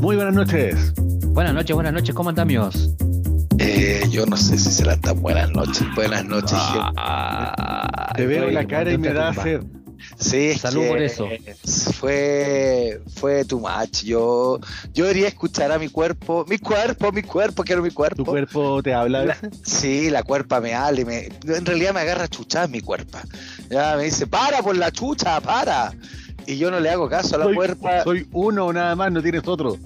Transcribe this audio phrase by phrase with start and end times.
[0.00, 0.92] Muy buenas noches.
[1.28, 2.90] Buenas noches, buenas noches, ¿cómo andamos?
[3.58, 5.82] Eh, yo no sé si serán tan buenas noches.
[5.94, 6.52] Buenas noches,
[6.96, 9.62] Ah, Te veo estoy la cara y me da sed.
[10.18, 11.26] Sí, Salud por eso.
[11.98, 14.02] Fue, fue too much.
[14.04, 14.60] Yo,
[14.92, 16.44] yo debería escuchar a mi cuerpo.
[16.48, 18.16] Mi cuerpo, mi cuerpo, quiero mi cuerpo.
[18.16, 19.36] ¿Tu cuerpo te habla La-?
[19.64, 23.22] Sí, la cuerpa me habla y me, en realidad me agarra chuchas mi cuerpa.
[23.70, 25.92] Ya me dice, para por la chucha, para.
[26.46, 28.04] Y yo no le hago caso a la Soy, cuerpa.
[28.04, 29.76] soy uno nada más, no tienes otro.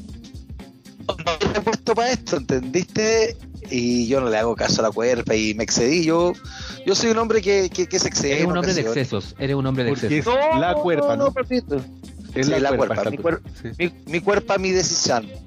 [1.07, 1.15] no
[1.53, 3.37] me he puesto para esto, ¿entendiste?
[3.71, 6.05] Y yo no le hago caso a la cuerpa y me excedí.
[6.05, 6.33] Yo,
[6.87, 8.33] yo soy un hombre que, que, que se excede.
[8.35, 10.35] Eres un hombre de excesos, eres un hombre de Porque excesos.
[10.55, 11.33] es la cuerpa, ¿no?
[11.33, 11.77] papito.
[12.35, 13.41] Es Sí, la cuerpa, cuerpa, mi exacto.
[13.43, 13.93] cuer- Sí.
[14.07, 15.29] Mi, mi cuerpo, mi decisión.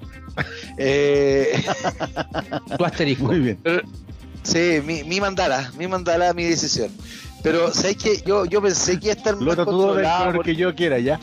[0.77, 1.61] Eh,
[2.77, 3.25] Tu asterisco.
[3.25, 3.59] Muy bien.
[4.43, 6.89] sí, mi, mi mandala, mi mandala, mi decisión.
[7.43, 8.21] Pero, ¿sabes qué?
[8.25, 11.19] Yo, yo pensé que iba a estar Lo tatúo del color que yo quiera, ¿ya?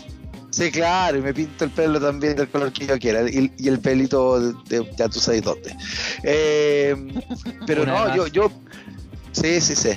[0.50, 3.29] Sí, claro, y me pinto el pelo también del color que yo quiera.
[3.29, 5.74] Y, y el pelito, de, de- ya tú sabes dónde.
[6.24, 6.96] Eh,
[7.66, 8.51] pero no, yo, yo.
[9.32, 9.90] Sí, sí, sí.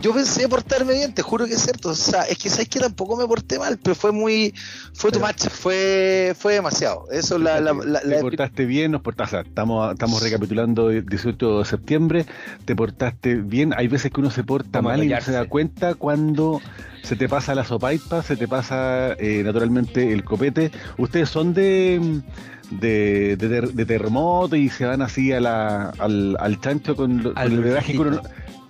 [0.00, 1.88] Yo pensé portarme bien, te juro que es cierto.
[1.90, 4.54] O sea, es que sabes que tampoco me porté mal, pero fue muy.
[4.94, 7.04] Fue tu match, fue, fue demasiado.
[7.10, 7.60] Eso es la.
[7.60, 11.64] la, la- te portaste bien, nos portaste, o sea, estamos, estamos recapitulando el 18 de
[11.64, 12.26] septiembre,
[12.64, 15.94] te portaste bien, hay veces que uno se porta mal y no se da cuenta
[15.94, 16.60] cuando
[17.02, 20.70] se te pasa la sopaipa, se te pasa eh, naturalmente el copete.
[20.96, 22.20] Ustedes son de
[22.70, 27.22] de, de, ter- de terremoto y se van así a la, al, al chancho con,
[27.22, 28.20] lo- Al con el brebaje que uno,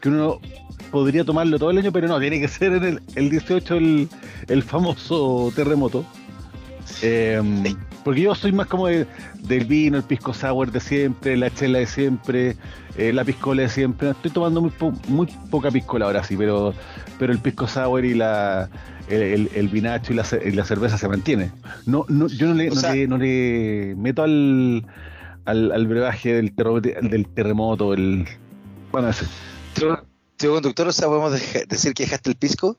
[0.01, 0.41] que uno
[0.91, 4.09] podría tomarlo todo el año, pero no, tiene que ser en el, el 18 el,
[4.48, 6.05] el famoso terremoto.
[7.03, 7.77] Eh, Sí.
[8.03, 9.07] porque yo soy más como de-
[9.43, 12.57] del vino, el pisco sour de siempre, la chela de siempre,
[12.97, 14.11] eh, la piscola de siempre.
[14.11, 16.73] Estoy tomando muy, po- muy poca piscola ahora sí, pero,
[17.19, 18.70] pero el pisco sour y la
[19.09, 21.51] el, el- el vinacho y la, y la cerveza se mantiene.
[21.87, 24.87] No, no, yo no le, no sea- le, no le meto al,
[25.45, 28.27] al, al brebaje del, terremoto, del terremoto, el
[28.91, 29.27] bueno ese.
[30.39, 32.79] Tío conductor, o sea, podemos decir que dejaste el pisco.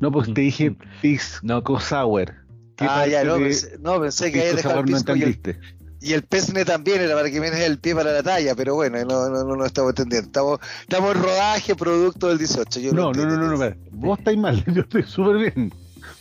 [0.00, 0.76] No, pues te dije Mm.
[1.00, 2.34] pisco sour.
[2.76, 4.96] ¿Qué Ah, ya, no, de pensé, no, pensé que había pisco dejado el sour no
[4.96, 5.76] pisco y el, entendiste?
[6.00, 8.98] y el pesne también era para que me el pie para la talla, pero bueno,
[9.04, 10.26] no, no, no, no estamos entendiendo.
[10.26, 12.80] Estamos, estamos en rodaje, producto del 18.
[12.80, 15.72] Yo No, no, no, no, no, vos estáis mal, yo estoy súper bien.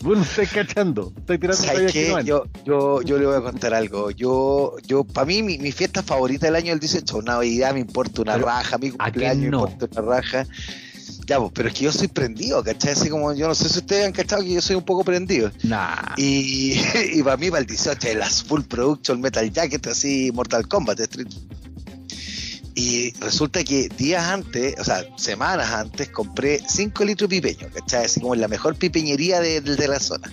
[0.01, 2.23] Vos no estáis cachando, estáis tirando ¿Sabes tallas que qué?
[2.25, 4.11] Yo, yo, yo le voy a contar algo.
[4.11, 8.21] Yo, yo, para mí, mi, mi fiesta favorita del año del 18, Navidad me importa
[8.21, 9.67] una Pero, raja, mi ¿a quién cumpleaños me no?
[9.67, 10.47] importa una raja.
[11.25, 12.91] Ya, pues, pero es que yo soy prendido, ¿cachai?
[12.91, 15.51] Así como, yo no sé si ustedes han cachado que yo soy un poco prendido.
[15.63, 16.15] Nah.
[16.17, 16.73] Y,
[17.13, 20.99] y para mí, para el 18, el as full production, Metal Jacket, así, Mortal Kombat,
[20.99, 21.29] Street.
[22.75, 28.05] Y resulta que días antes, o sea, semanas antes, compré 5 litros de pipeño, ¿cachai?
[28.05, 30.31] Así como en la mejor pipeñería de, de- de la zona.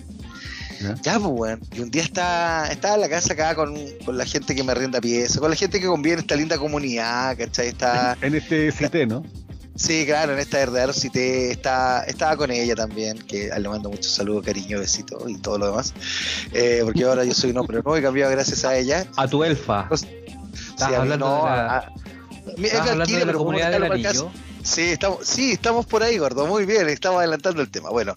[0.81, 0.95] ¿Ya?
[1.03, 1.59] Ya, pues, weón.
[1.75, 4.71] Y un día estaba, estaba en la casa acá con, con la gente que me
[4.71, 7.67] arrienda piezas, con la gente que conviene en esta linda comunidad, ¿cachai?
[7.67, 9.23] Está, En este cité, ¿no?
[9.75, 14.11] sí, claro, en esta verdadera cité, está, estaba con ella también, que le mando muchos
[14.11, 15.93] saludos, cariño, besitos y todo lo demás.
[16.53, 19.05] Eh, porque ahora yo soy un hombre nuevo y cambiado gracias a ella.
[19.17, 19.87] A tu elfa.
[19.87, 20.07] Pues,
[20.77, 21.91] Sí, a mí no, de la, a-
[24.63, 26.45] Sí, estamos, sí, estamos por ahí, gordo.
[26.47, 27.89] Muy bien, estamos adelantando el tema.
[27.89, 28.13] Bueno,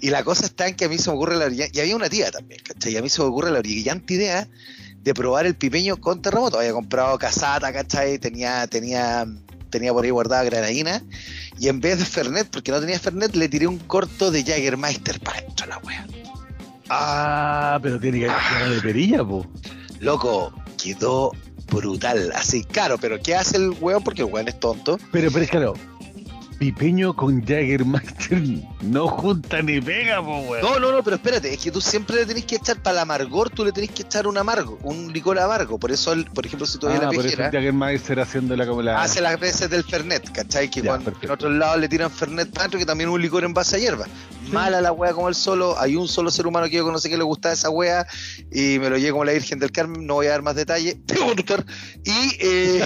[0.00, 1.96] y la cosa está en que a mí se me ocurre la brillante, y había
[1.96, 2.92] una tía también, ¿cachai?
[2.92, 4.48] Y a mí se me ocurre la brillante idea
[5.02, 6.58] de probar el pipeño con terremoto.
[6.58, 8.18] Había comprado casata, ¿cachai?
[8.18, 9.26] Tenía, tenía,
[9.70, 11.02] tenía por ahí guardada granadina.
[11.58, 15.20] Y en vez de Fernet, porque no tenía Fernet, le tiré un corto de Jagermeister
[15.20, 16.06] para adentro la wea.
[16.88, 19.46] Ah, pero tiene que haber de perilla, po.
[20.00, 20.52] Loco,
[20.82, 21.32] quedó
[21.70, 22.32] brutal.
[22.34, 24.02] Así, claro, pero ¿qué hace el weón?
[24.02, 24.98] Porque el weón es tonto.
[25.12, 25.74] Pero, pero es claro,
[26.58, 28.40] pipeño con Jaggermeister
[28.82, 30.62] no junta ni pega, po, weón.
[30.62, 32.98] No, no, no, pero espérate, es que tú siempre le tenés que echar para el
[33.02, 35.78] amargor, tú le tenés que echar un amargo, un licor amargo.
[35.78, 39.02] Por eso, el- por ejemplo, si tú ves ah, la pejera, Jaggermeister haciéndola como la...
[39.02, 40.70] hace las veces del Fernet, ¿cachai?
[40.70, 41.26] Que Ya, cuando perfecto.
[41.26, 43.78] en otros lados le tiran Fernet para que también es un licor en base a
[43.78, 44.06] hierba.
[44.52, 47.16] Mala la wea como el solo, hay un solo ser humano que yo conocí que
[47.18, 48.06] le gustaba esa wea
[48.52, 50.96] y me lo llevo como la Virgen del Carmen, no voy a dar más detalles.
[52.04, 52.84] Y eh,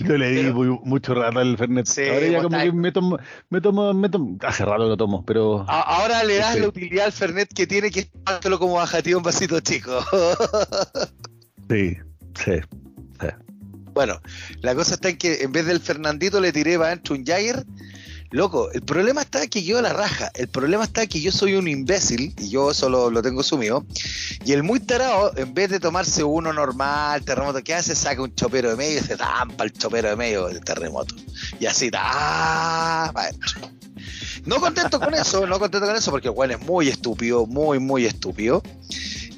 [0.00, 1.86] Yo le di muy- mucho rato al Fernet.
[1.86, 3.18] Sí, Ahora ya vos como que me tomo,
[3.50, 5.64] me tomo, me tomo, hace rato lo tomo, pero...
[5.68, 6.60] ahora le das Sí.
[6.60, 8.08] la utilidad al Fernet que tiene que es
[8.58, 9.92] como bajativo en vasito chico.
[11.70, 11.96] Sí,
[12.44, 12.52] sí.
[13.94, 14.20] Bueno,
[14.60, 17.64] la cosa está en que en vez del Fernandito le tiré para adentro un Jagger.
[18.32, 20.30] Loco, el problema está que yo la raja.
[20.34, 23.84] El problema está que yo soy un imbécil y yo eso lo, tengo sumido.
[24.44, 27.96] Y el muy tarado, en vez de tomarse uno normal, terremoto, ¿qué hace?
[27.96, 31.16] Saca un chopero de medio y se tampa el chopero de medio del terremoto.
[31.58, 33.12] Y así, ¡ah!
[34.46, 37.80] No contento con eso, no contento con eso, porque el weón es muy estúpido, muy,
[37.80, 38.62] muy estúpido.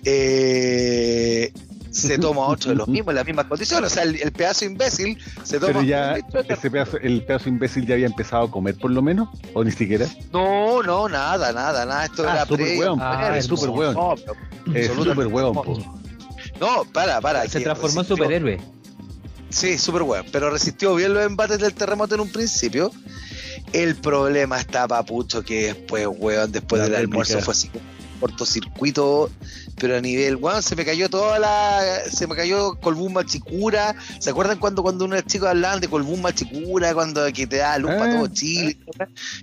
[0.05, 1.51] eh,
[1.93, 3.93] se toma otro de los mismos, en las mismas condiciones.
[3.93, 5.73] O sea, el, el pedazo imbécil se toma.
[5.75, 6.17] Pero ya
[6.49, 9.71] ese pedazo, el pedazo imbécil ya había empezado a comer por lo menos, o ni
[9.71, 10.07] siquiera.
[10.33, 12.05] No, no, nada, nada, nada.
[12.07, 13.95] Esto Ah, era súper pre- hueón, Ah, es súper hueón.
[13.95, 14.15] No,
[14.65, 15.79] pero- Es súper hueón, po.
[16.61, 17.47] no, para, para.
[17.49, 18.61] Se transformó en superhéroe.
[19.51, 20.25] Sí, súper hueón.
[20.33, 22.91] Pero resistió bien los embates del terremoto en un principio.
[23.75, 27.13] El problema está, papucho, que después, weón, después La del réplica.
[27.13, 27.71] almuerzo fue así
[28.23, 29.31] cortocircuito,
[29.79, 31.81] pero a nivel, weón, se me cayó toda la.
[32.11, 33.95] Se me cayó Colbún Machicura.
[34.19, 37.91] ¿Se acuerdan cuando, cuando unos chicos hablaban de Colbún Machicura, cuando que te da luz
[37.95, 37.99] Ah.
[37.99, 38.79] para todo Chile?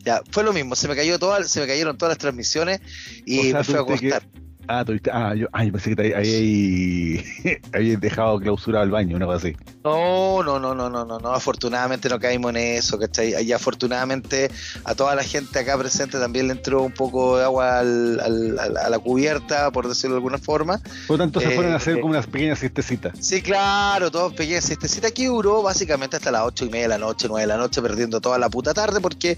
[0.03, 2.79] Ya, fue lo mismo, se me cayó toda, se me cayeron todas las transmisiones
[3.25, 4.48] y O sea, me fui a tuviste que- acostar.
[4.71, 7.25] Ah, tuviste, ah, yo, ay, pensé que ahí
[7.73, 9.55] habías dejado clausurado el baño, una cosa así.
[9.83, 13.33] No, no, no, no, no, no, no, afortunadamente no caímos en eso, ¿cachai?
[13.43, 14.51] Y afortunadamente
[14.83, 18.59] a toda la gente acá presente también le entró un poco de agua al- al-
[18.59, 20.77] al- a la cubierta, por decirlo de alguna forma.
[21.07, 22.01] Por lo tanto, se Eh, fueron a hacer eh.
[22.01, 23.13] como unas pequeñas siestecitas.
[23.19, 24.69] Sí, claro, todos pequeños.
[24.69, 27.47] Este cita aquí duró básicamente hasta las ocho y media de la noche, nueve de
[27.47, 29.35] la noche, perdiendo toda la puta tarde porque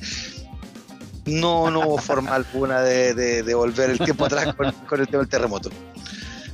[1.25, 5.07] no, no hubo forma alguna de, de- de volver el tiempo atrás con, con el
[5.07, 5.69] tema del terremoto.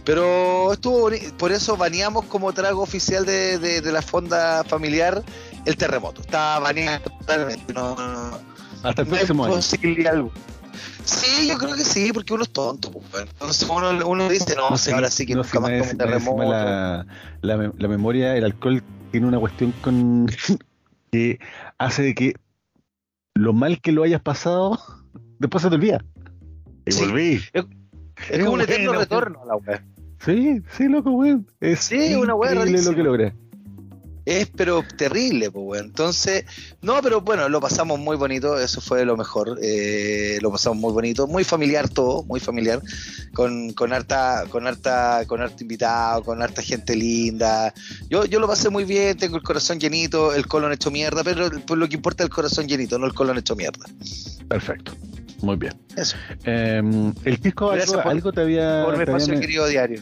[0.03, 5.21] Pero estuvo por eso baneamos como trago oficial de, de- de la fonda familiar
[5.65, 6.21] el terremoto.
[6.21, 7.73] Está baneado totalmente.
[7.73, 8.39] No, no, no.
[8.83, 9.55] Hasta el No próximo año.
[9.55, 10.35] posibilidad alguna.
[11.03, 12.91] Sí, yo creo que sí, porque uno es tonto.
[12.91, 13.23] pues.
[13.23, 16.03] Entonces uno, uno dice, no, sí, sé, ahora sí que no nunca más más encima
[16.05, 16.49] terremoto.
[16.51, 17.05] La,
[17.41, 20.27] la, me- la memoria, el alcohol tiene una cuestión con
[21.11, 21.39] que
[21.77, 22.33] hace de que
[23.37, 24.77] lo mal que lo hayas pasado,
[25.39, 26.03] después se te olvida.
[26.85, 27.05] Y Sí.
[27.05, 27.41] volví.
[27.53, 29.85] Es como un eterno bueno, retorno a la wea.
[30.19, 31.45] Sí, sí, loco, weón.
[31.59, 33.33] Es Sí, una weá lo que rarísima.
[34.29, 35.85] Es pero terrible, pues weón.
[35.85, 36.43] Entonces,
[36.81, 39.57] no, pero bueno, lo pasamos muy bonito, eso fue lo mejor.
[39.63, 42.81] eh, lo pasamos muy bonito, muy familiar todo, muy familiar,
[43.33, 47.73] con, con harta, con harta, con harta invitado, con harta gente linda.
[48.09, 51.49] Yo, yo lo pasé muy bien, tengo el corazón llenito, el colon hecho mierda, pero
[51.65, 53.85] pues, lo que importa es el corazón llenito, no el colon hecho mierda.
[54.49, 54.91] Perfecto.
[55.41, 55.73] Muy bien.
[55.95, 56.17] Eso.
[56.43, 56.81] Eh,
[57.23, 58.83] el disco algo, por- algo te había.
[58.83, 60.01] Por mi había espacio querido diario.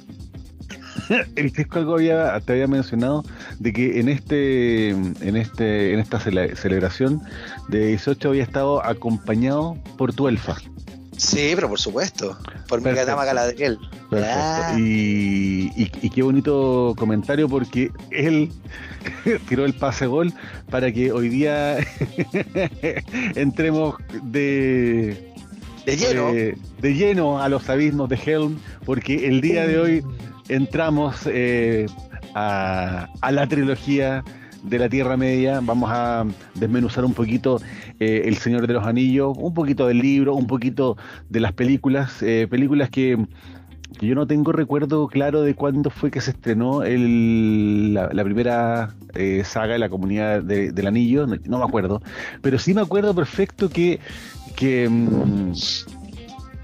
[1.36, 3.24] el disco algo había, te había mencionado
[3.60, 7.22] de que en este en este en esta cele- celebración
[7.70, 10.56] de 18 había estado acompañado por tu elfa.
[11.18, 12.38] Sí, pero por supuesto,
[12.68, 13.12] por mi Perfecto.
[13.12, 13.78] dama Galadriel.
[14.10, 14.36] Perfecto.
[14.38, 14.76] Ah.
[14.78, 18.52] Y, y- y qué bonito comentario porque él
[19.48, 20.34] tiró el pase gol
[20.70, 21.78] para que hoy día
[23.36, 25.32] entremos de,
[25.86, 26.34] De lleno.
[26.34, 30.04] de, de lleno a los abismos de Helm porque el día de hoy
[30.50, 31.86] entramos eh,
[32.34, 34.24] a, a la trilogía
[34.64, 35.60] de la Tierra Media.
[35.62, 36.26] Vamos a
[36.56, 37.62] desmenuzar un poquito
[38.00, 40.98] eh, El Señor de los Anillos, un poquito del libro, un poquito
[41.30, 43.18] de las películas, eh, películas que,
[44.02, 49.44] yo no tengo recuerdo claro de cuándo fue que se estrenó el- la, primera eh,
[49.46, 52.02] saga de la comunidad de- del anillo, no, no me acuerdo,
[52.42, 54.00] pero sí me acuerdo perfecto que,
[54.58, 55.54] que, mm,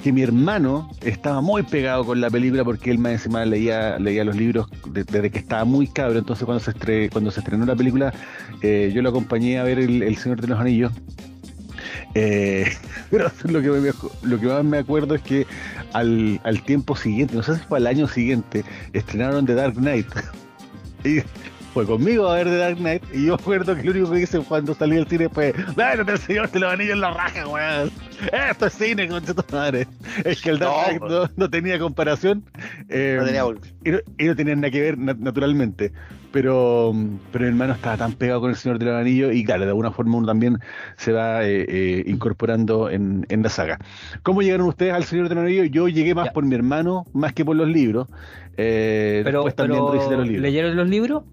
[0.02, 4.24] que mi hermano estaba muy pegado con la película porque él más encima leía, leía
[4.24, 7.66] los libros de- desde que estaba muy cabro, entonces cuando se, estre- cuando se estrenó
[7.66, 8.14] la película
[8.62, 10.92] eh, yo lo acompañé a ver el, Señor de los Anillos.
[12.16, 12.66] Eh,
[13.12, 15.46] pero lo que, me, más me acuerdo es que
[15.94, 20.08] al, al tiempo siguiente, no sé si fue al año siguiente, estrenaron The Dark Knight.
[21.74, 23.04] fue conmigo a ver The Dark Knight.
[23.14, 26.18] Y yo recuerdo que lo único que hice cuando salí del cine fue: ¡Bueno, el
[26.20, 27.92] señor de los anillos en la raja, weón!
[28.50, 29.88] Esto es cine, concha tu madre.
[30.24, 32.44] Es que el Dark No, Knight no, no tenía comparación.
[32.90, 33.44] eh, No tenía
[33.84, 35.92] y no, y no tenían nada que ver, na- naturalmente.
[36.32, 36.94] Pero,
[37.34, 39.70] pero mi hermano estaba tan pegado con el Señor de los Anillos y claro, de
[39.70, 40.60] alguna forma uno también
[40.96, 43.80] se va eh, eh, incorporando en, en la saga.
[44.24, 45.68] ¿Cómo llegaron ustedes al Señor de los Anillos?
[45.72, 46.32] Yo llegué más Ya.
[46.34, 48.08] por mi hermano, más que por los libros.
[48.56, 50.42] Eh, Pero, después también pero los libros.
[50.42, 51.24] ¿leyeron los libros?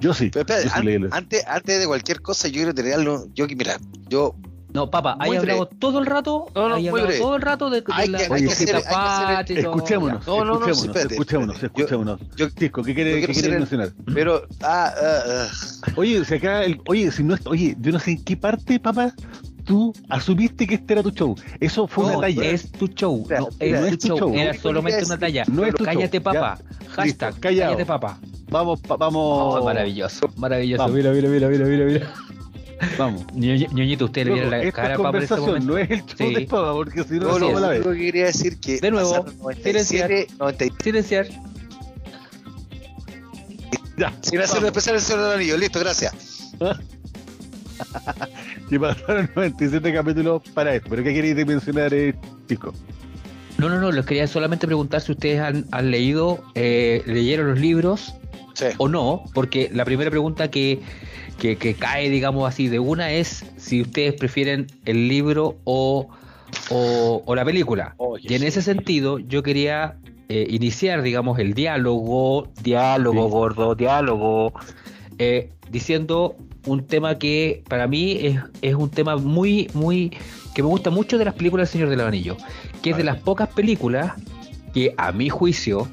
[0.00, 0.30] Yo sí.
[0.32, 3.26] Pero yo sí leí los- antes, antes de cualquier cosa, yo quiero tenerlo.
[3.34, 3.78] Yo, mira,
[4.08, 4.34] yo.
[4.74, 7.80] No, papá, ahí hablamos todo el rato, No, no, ahí hablamos todo el rato de,
[7.80, 9.58] de Hay la que- hay que hacer- hay que hacer-.
[9.60, 11.78] Escuchémonos, No, no, no, escuchémonos, espérate, escuchémonos, espérate.
[11.78, 12.20] Yo- escuchémonos.
[12.36, 13.92] yo- Tisco, ¿qué quiere, yo qué quiere mencionar?
[14.12, 14.42] Pero.
[14.62, 15.92] Ah, ah, ah.
[15.96, 18.78] Oye, si acá, el, oye, si no, es- oye, yo no sé en qué parte,
[18.78, 19.14] papá,
[19.64, 21.34] tú asumiste que este era tu show.
[21.60, 22.44] Eso fue No, una talla.
[22.44, 24.34] es tu show, Mira, no, mira, es no tu es tu show, show.
[24.34, 25.44] era solamente una talla.
[25.50, 26.58] no es tu cállate, show, papá.
[26.90, 28.18] Hashtag, Listo, cállate, papá.
[28.50, 29.56] Vamos, pa- vamos.
[29.60, 30.82] Oh, maravilloso, maravilloso.
[30.82, 30.96] Vamos.
[30.96, 32.12] Mira, mira, mira, mira, mira, mira.
[32.96, 33.26] Vamos.
[33.34, 35.66] Ñoñi- Ñoñito, usted le viera la esta cara para este momento.
[35.66, 36.34] no es el show Sí.
[36.34, 37.86] de Papa, porque si no, No, no Así lo vamos a la vez.
[37.86, 38.78] que quería decir que.
[38.80, 41.26] De nuevo, pasaron 97, 97, Silenciar.
[43.96, 44.64] Ya, sin hacer
[44.94, 45.56] el Señor del Anillo.
[45.56, 46.14] Listo, gracias.
[48.68, 50.88] Que pasaron 97 capítulos para esto.
[50.90, 52.14] Pero ¿qué queréis mencionar, eh,
[52.48, 52.72] chico?
[53.56, 57.58] No, no, no, les quería solamente preguntar si ustedes han, han leído, eh, leyeron los
[57.58, 58.14] libros
[58.58, 58.66] Sí.
[58.78, 60.80] o no, porque la primera pregunta que,
[61.38, 66.08] que, que cae, digamos así, de una es si ustedes prefieren el libro o,
[66.70, 67.94] o, o la película.
[68.20, 69.96] Y en ese sentido, yo quería
[70.28, 73.30] eh, iniciar, digamos, el diálogo, diálogo, Sí.
[73.30, 74.52] gordo, diálogo,
[75.18, 76.36] eh, diciendo
[76.66, 80.10] un tema que para mí es, es un tema muy, muy,
[80.54, 82.36] que me gusta mucho de las películas del Señor del Anillo,
[82.82, 84.12] que es de las pocas películas
[84.74, 85.88] que a mi juicio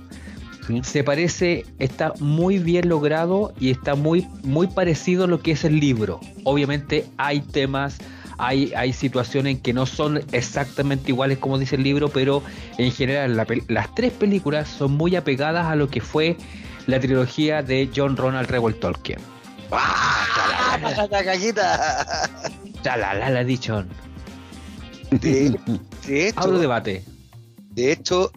[0.67, 0.81] ¿sí?
[0.83, 5.63] se parece, está muy bien logrado y está muy, muy parecido a lo que es
[5.63, 6.19] el libro.
[6.43, 7.97] Obviamente hay temas,
[8.37, 12.43] hay, hay situaciones que no son exactamente iguales como dice el libro, pero
[12.77, 16.37] en general la las tres películas son muy apegadas a lo que fue
[16.87, 19.19] la trilogía de John Ronald Reuel Tolkien.
[19.71, 20.77] ¡Ah!
[21.11, 22.29] ¡La caquita!
[22.83, 23.83] Chalalala, dicho.
[25.11, 25.57] De,
[26.05, 27.03] de hecho, Abro debate.
[27.71, 28.31] de hecho,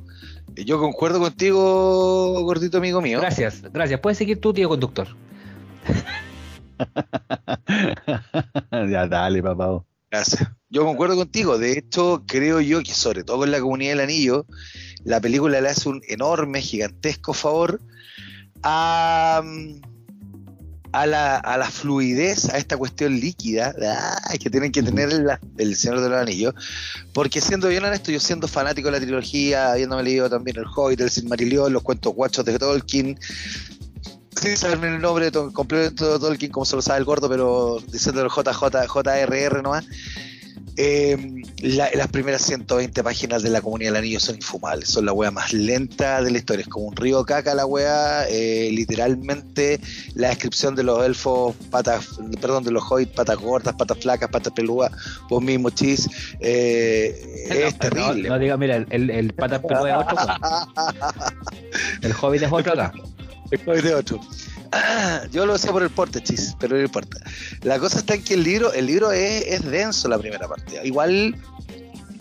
[0.65, 3.21] yo concuerdo contigo, gordito amigo mío.
[3.21, 4.01] Gracias, gracias.
[4.01, 5.09] Puedes seguir tú, tío conductor.
[8.91, 9.83] ya, dale, papá.
[10.11, 10.49] Gracias.
[10.71, 11.59] Yo concuerdo contigo.
[11.59, 14.47] De hecho, creo yo que sobre todo con la comunidad del anillo,
[15.05, 17.81] la película le hace un enorme, gigantesco favor
[18.63, 19.43] a,
[20.93, 25.11] a, la, a la fluidez, a esta cuestión líquida ah, que tienen que tener
[25.59, 26.55] el Señor de los Anillos.
[27.13, 31.01] Porque siendo bien honesto, yo siendo fanático de la trilogía, habiéndome leído también el Hobbit,
[31.01, 33.19] el Silmarillion, los cuentos guachos de Tolkien,
[34.41, 37.83] sin saberme el nombre to- completo de Tolkien, como se lo sabe el gordo, pero
[37.91, 39.85] diciéndolo JJ, JRR nomás.
[40.81, 45.13] Eh, la- las primeras 120 páginas de la Comunidad del Anillo son infumables, son la
[45.13, 49.81] wea más lenta de la historia, es como un río caca la wea, eh, literalmente
[50.15, 54.53] la descripción de los elfos, patas, perdón, de los hobbits, patas gordas, patas flacas, patas
[54.53, 54.93] peludas,
[55.29, 56.09] vos mismo chis,
[56.39, 58.29] eh, es terrible.
[58.29, 60.17] No, no diga, mira, el, el, el pata peludo es otro.
[62.03, 62.93] El hobbit es otro acá.
[63.67, 64.21] Hoy de otro.
[65.31, 67.19] Yo lo sé por el porte, chis, pero no importa.
[67.63, 70.81] La cosa está en que el libro, el libro es, es denso la primera parte.
[70.85, 71.35] Igual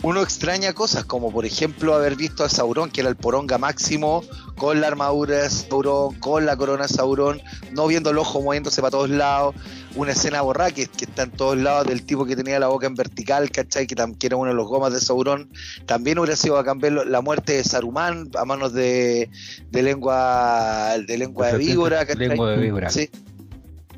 [0.02, 4.22] uno extraña cosas, como por ejemplo haber visto a Sauron, que era el poronga máximo,
[4.56, 7.40] con la armadura de Sauron, con la corona de Sauron,
[7.72, 9.56] no viendo el ojo moviéndose para todos lados,
[9.96, 12.86] una escena borrada que, que está en todos lados del tipo que tenía la boca
[12.86, 13.86] en vertical, ¿cachai?
[13.88, 15.50] Que, era uno de los gomas de Sauron.
[15.86, 19.28] También hubiera sido ver lo- la muerte de Saruman a manos de,
[19.70, 22.28] de lengua de lengua de víbora, ¿cachai?
[22.28, 22.90] Lengua de víbora.
[22.90, 23.10] Sí.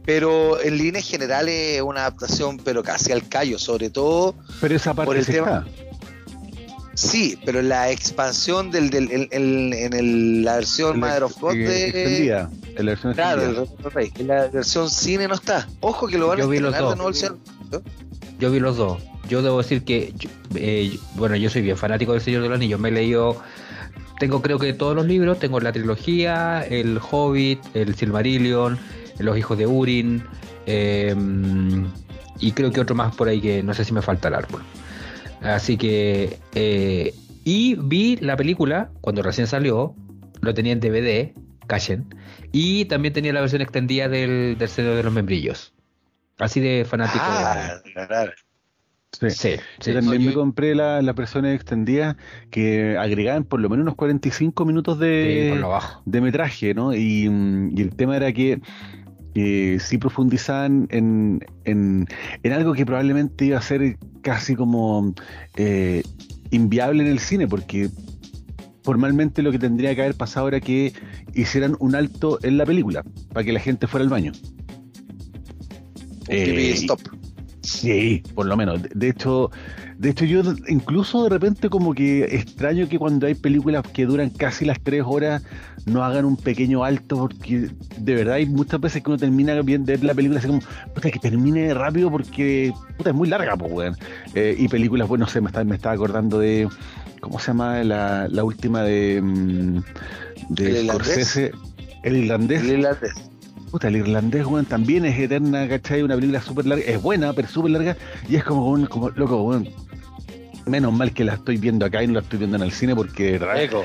[0.06, 4.94] Pero en líneas generales es una adaptación, pero casi al callo, sobre todo Pero esa
[4.94, 5.89] parte Por el sí tema- está.
[7.00, 11.40] Sí, pero la expansión del, del el- el- en el- la versión La Mother of
[11.40, 13.56] God ex- de extendida, en la versión claro, el
[14.04, 14.34] extendida.
[14.34, 15.66] La versión cine no está.
[15.80, 16.96] Ojo que lo van Yo a vi los dos.
[16.96, 17.38] nuevo el Señor.
[18.38, 19.02] Yo vi los dos.
[19.30, 22.56] Yo debo decir que, yo- eh, bueno, yo soy bien fanático del Señor de los
[22.56, 22.78] Anillos.
[22.80, 23.40] Me he leído,
[24.18, 25.38] tengo creo que todos los libros.
[25.38, 28.78] Tengo la trilogía, el Hobbit, el Silmarillion,
[29.18, 30.22] los hijos de Urin.
[30.66, 31.14] eh,
[32.38, 34.62] y creo que otro más por ahí que no sé si me falta el árbol.
[35.42, 39.94] Así que, eh, y vi la película cuando recién salió.
[40.42, 41.34] Lo tenía en DVD,
[41.66, 42.06] Cashen.
[42.52, 45.72] Y también tenía la versión extendida del, del Señor de los Membrillos.
[46.38, 47.24] Así de fanático.
[47.24, 48.32] de- Ah, claro.
[49.12, 49.28] Sí.
[49.30, 49.90] Sí, sí.
[49.90, 52.16] Yo también me compré la- las versiones extendidas
[52.50, 56.02] que agregaban por lo menos unos 45 minutos Sí, de, por lo bajo.
[56.06, 56.94] de metraje, ¿no?
[56.94, 58.60] Y, mm, y el tema era que,
[59.34, 62.06] que sí profundizaban en, en,
[62.42, 65.14] en algo que probablemente iba a ser casi como
[65.56, 66.02] eh,
[66.50, 67.90] inviable en el cine, porque
[68.82, 70.92] formalmente lo que tendría que haber pasado era que
[71.34, 74.32] hicieran un alto en la película, para que la gente fuera al baño.
[76.28, 77.00] Un Eh, stop.
[77.62, 78.82] Sí, por lo menos.
[78.82, 79.50] De, de hecho,
[80.00, 84.30] de hecho yo incluso de repente como que extraño que cuando hay películas que duran
[84.30, 85.42] casi las tres horas
[85.84, 89.84] no hagan un pequeño alto porque de verdad hay muchas veces que uno termina bien
[89.84, 90.62] de ver la película así como,
[90.94, 93.96] puta, que termine rápido porque puta, es muy larga, pues, weón.
[94.34, 96.66] Eh, y películas, bueno, no sé, me estaba, me estaba acordando de,
[97.20, 97.84] ¿cómo se llama?
[97.84, 99.80] La, la última de, mm,
[100.48, 101.06] de ¿El irlandés?
[101.08, 101.52] Scorsese,
[102.04, 102.62] El Irlandés.
[102.62, 103.12] El irlandés.
[103.70, 106.02] Puta, el irlandés, weón, también es eterna, ¿cachai?
[106.02, 107.96] Una película súper larga, es buena, pero súper larga,
[108.30, 109.68] y es como, como, loco, weón.
[110.66, 112.94] Menos mal que la estoy viendo acá y no la estoy viendo en el cine
[112.94, 113.84] porque Eco.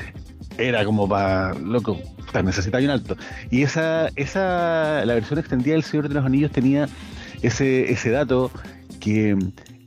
[0.58, 1.98] era como para, loco,
[2.42, 3.16] necesitaba un alto.
[3.50, 6.88] Y esa, esa, la versión extendida del Señor de los Anillos tenía
[7.42, 8.50] ese, ese dato
[9.00, 9.36] que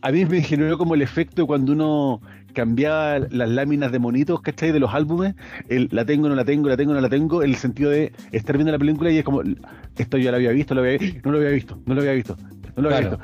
[0.02, 2.22] a mí me generó como el efecto cuando uno
[2.60, 4.72] intercambiaba las láminas de monitos, ¿cachai?
[4.72, 5.36] De los álbumes,
[5.70, 8.58] el, la tengo, no la tengo, la tengo, no la tengo, el sentido de estar
[8.58, 9.42] viendo la película y es como,
[9.98, 12.38] esto ya lo había visto, lo había, no lo había visto, no lo había visto,
[12.76, 13.20] no lo había visto.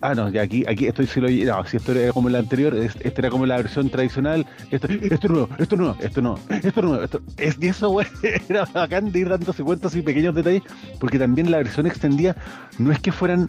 [0.00, 2.74] Ah, no, ya aquí, aquí estoy, si lo, no, si esto era como la anterior,
[2.74, 7.02] esta era como la versión tradicional, esto, esto no, esto no, esto no, esto no,
[7.02, 8.06] esto, es, y eso, güey,
[8.48, 10.62] era bacán de ir dándose cuenta así pequeños detalles,
[10.98, 12.34] porque también la versión extendida
[12.78, 13.48] no es que fueran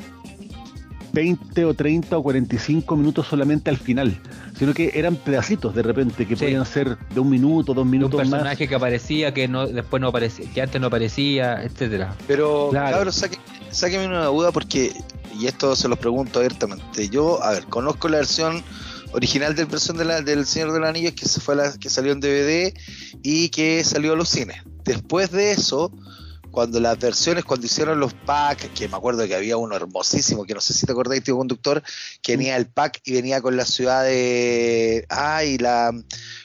[1.13, 4.19] 20 o 30 o 45 minutos solamente al final,
[4.57, 8.29] sino que eran pedacitos de repente que podían ser de un minuto, dos minutos un
[8.29, 12.15] personaje que aparecía que no después no aparecía, que antes no aparecía, etcétera.
[12.27, 12.97] Pero claro.
[12.97, 13.13] cabrón,
[13.69, 14.91] sáquenme una duda porque
[15.39, 17.09] y esto se los pregunto abiertamente.
[17.09, 18.63] Yo, a ver, conozco la versión
[19.13, 21.89] original del versión de la, del Señor de los Anillos que se fue la que
[21.89, 22.73] salió en DVD
[23.21, 24.57] y que salió a los cines.
[24.83, 25.91] Después de eso,
[26.53, 30.53] cuando las versiones, cuando hicieron los packs, que me acuerdo que había uno hermosísimo, que
[30.53, 31.81] no sé si te acordáis, tío conductor,
[32.21, 35.03] que venía el pack y venía con la ciudad de.
[35.09, 35.91] Ay, la.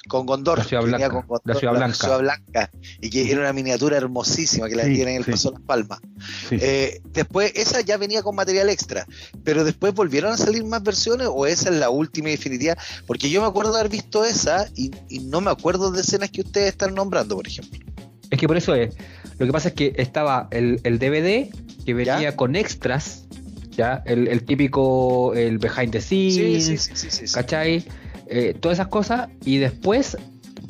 [0.09, 0.57] Con Gondor.
[0.57, 1.11] La ciudad blanca.
[1.11, 1.95] Con Gondor, la ciudad la blanca.
[1.95, 2.71] ciudad blanca.
[3.03, 5.33] Y que era una miniatura hermosísima que la Sí, tienen en el sí.
[5.33, 6.01] Paso Las Palmas.
[6.49, 6.57] Sí.
[6.59, 9.07] Eh, después, esa ya venía con material extra.
[9.45, 12.79] Pero después volvieron a salir más versiones o esa es la última y definitiva.
[13.07, 16.31] Porque yo me acuerdo de haber visto esa y, y no me acuerdo de escenas
[16.31, 17.79] que ustedes están nombrando, por ejemplo.
[18.31, 18.95] Es que por eso es.
[19.39, 21.49] Lo que pasa es que estaba el, el DVD
[21.85, 22.37] que venía ¿Ya?
[22.37, 23.27] con extras,
[23.71, 27.33] ya, el, el típico, el behind the scenes, sí, sí, sí, sí.
[27.35, 27.85] ¿cachai?
[28.27, 30.17] Eh, todas esas cosas, y después,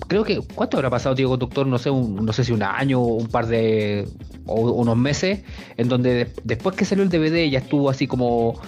[0.07, 1.67] creo que, ¿cuánto habrá pasado, tío conductor?
[1.67, 4.07] No sé, un, no sé si un año, un par de,
[4.47, 5.41] o unos meses,
[5.77, 8.61] en donde de- después que salió el DVD ya estuvo así como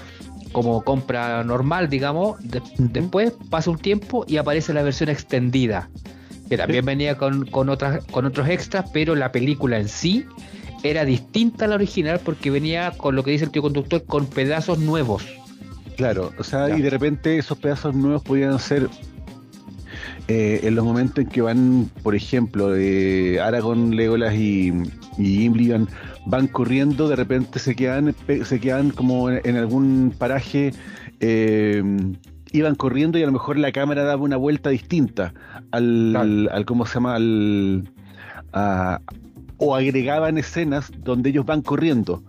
[0.52, 5.88] como compra normal, digamos, de- después pasa un tiempo y aparece la versión extendida,
[6.50, 10.26] que también venía con, con, otras, con otros extras, pero la película en sí
[10.82, 14.26] era distinta a la original porque venía con lo que dice el tío conductor, con
[14.26, 15.24] pedazos nuevos.
[15.96, 18.88] Claro, o sea, y de repente esos pedazos nuevos podían ser
[20.26, 24.72] eh, en los momentos en que van, por ejemplo, eh, Aragorn, Legolas y,
[25.18, 25.88] y Gimli van,
[26.26, 28.12] van corriendo, de repente se quedan,
[28.44, 30.72] se quedan como en, en algún paraje,
[31.20, 31.82] eh,
[32.52, 35.32] iban corriendo y a lo mejor la cámara daba una vuelta distinta
[35.70, 37.14] al, al ¿cómo se llama?
[37.16, 37.88] Al,
[38.52, 39.00] a-
[39.58, 42.22] o agregaban escenas donde ellos van corriendo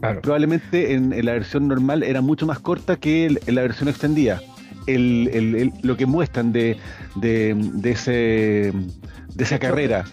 [0.00, 0.20] Claro.
[0.20, 3.88] probablemente en, en la versión normal era mucho más corta que el- en la versión
[3.88, 4.40] extendida.
[4.86, 6.76] El, el- el- lo que muestran de,
[7.16, 10.04] de, de ese de esa carrera.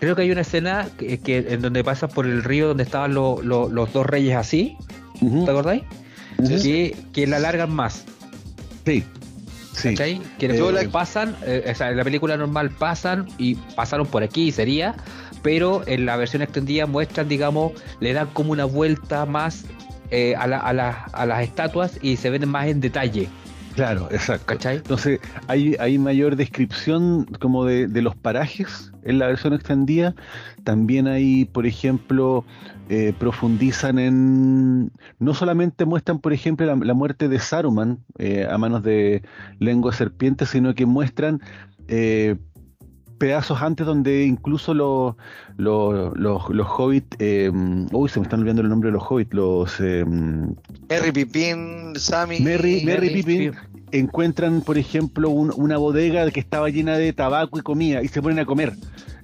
[0.00, 3.14] Creo que hay una escena que, que- en donde pasas por el río donde estaban
[3.14, 4.76] lo- lo- los dos reyes así,
[5.20, 5.82] ¿te acordáis?
[6.38, 8.04] Que, que la alargan más.
[8.86, 9.04] Sí,
[9.72, 9.90] sí.
[9.90, 10.20] ¿cachai?
[10.38, 14.22] Que Eh, la- pasan, eh, o sea, en la película normal pasan y pasaron por
[14.22, 14.94] aquí sería,
[15.42, 19.64] pero en la versión extendida muestran, digamos, le dan como una vuelta más
[20.12, 23.28] eh, a, la- a la- a las estatuas y se ven más en detalle,
[23.74, 24.46] Claro, exacto.
[24.46, 24.76] ¿cachai?
[24.76, 30.14] Entonces, hay, hay mayor descripción como de, de los parajes en la versión extendida.
[30.64, 32.44] También hay, por ejemplo,
[32.88, 34.92] eh, profundizan en.
[35.18, 39.22] No solamente muestran, por ejemplo, la, la muerte de Saruman eh, a manos de
[39.58, 41.40] lengua serpiente, sino que muestran
[41.88, 42.36] eh,
[43.18, 45.14] pedazos antes donde incluso los,
[45.56, 47.16] los, los, los hobbits.
[47.18, 47.50] eh,
[47.92, 49.32] uy, se me están olvidando el nombre de los hobbits.
[49.34, 49.80] Los.
[49.80, 50.04] eh,
[50.88, 52.40] Merry Pippin, Sammy.
[52.40, 53.52] Merry- y- Merry Pippin.
[53.92, 58.20] encuentran, por ejemplo, un- una bodega que estaba llena de tabaco y comida y se
[58.20, 58.74] ponen a comer.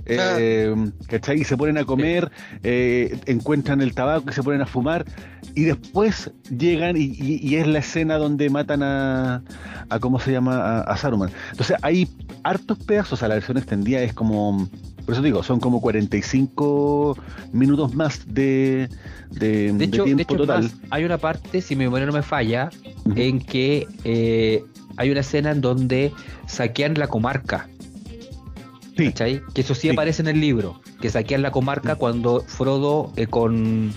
[0.07, 0.75] Eh,
[1.09, 1.41] ¿cachai?
[1.41, 2.31] Y se ponen a comer,
[2.65, 5.05] eh, encuentran el tabaco y se ponen a fumar
[5.55, 9.43] y después llegan y, y- y es la escena donde matan a,
[9.89, 10.57] a ¿cómo se llama?
[10.57, 11.31] A, a Saruman.
[11.53, 12.09] Entonces hay
[12.43, 14.69] hartos pedazos, a la versión extendida es como,
[15.05, 17.17] por eso digo, son como 45
[17.53, 18.89] minutos más de,
[19.31, 20.65] de, De hecho, de tiempo hecho, total.
[20.65, 22.71] más, hay una parte, si mi memoria no me falla,
[23.15, 24.65] en que eh,
[24.97, 26.13] hay una escena en donde
[26.47, 27.69] saquean la comarca.
[28.97, 29.07] Sí.
[29.07, 29.41] ¿cachai?
[29.55, 29.89] Que eso sí, Sí.
[29.91, 33.93] aparece en el libro, que saquean la comarca cuando Frodo eh, con,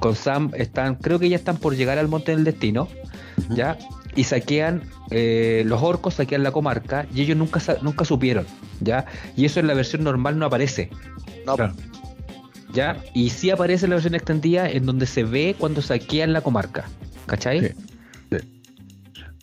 [0.00, 2.88] con Sam están, creo que ya están por llegar al Monte del Destino,
[3.38, 3.54] Ujú.
[3.54, 3.78] ¿ya?
[4.16, 8.46] Y saquean, eh, los orcos saquean la comarca y ellos nunca, nunca supieron,
[8.80, 9.06] ¿ya?
[9.36, 10.90] Y eso en la versión normal no aparece,
[11.46, 11.74] No, Claro.
[12.72, 12.96] ¿ya?
[13.12, 16.86] Y sí aparece en la versión extendida en donde se ve cuando saquean la comarca,
[17.26, 17.60] ¿cachai?
[17.60, 18.36] Sí.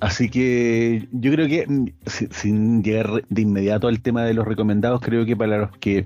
[0.02, 4.46] Así que yo creo que mm, si- sin llegar de inmediato al tema de los
[4.48, 6.04] recomendados, creo que para los que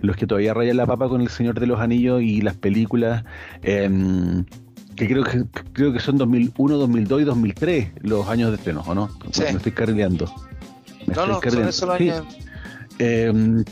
[0.00, 3.24] los que todavía rayan la papa con el Señor de los Anillos y las películas,
[3.62, 4.44] em,
[4.96, 5.44] que creo que
[5.74, 9.08] creo que son 2001, 2002 y 2003 los años de estreno, ¿o no?
[9.32, 9.42] Sí.
[9.42, 10.26] Me estoy carrileando.
[11.06, 11.70] Me no, estoy no, son carrileando.
[11.70, 12.10] esos Sí.
[12.10, 12.26] años.
[12.98, 13.64] Em,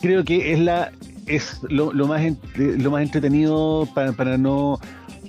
[0.00, 0.90] creo que es la
[1.26, 2.20] es lo, lo más
[2.56, 4.80] lo más entretenido para, para no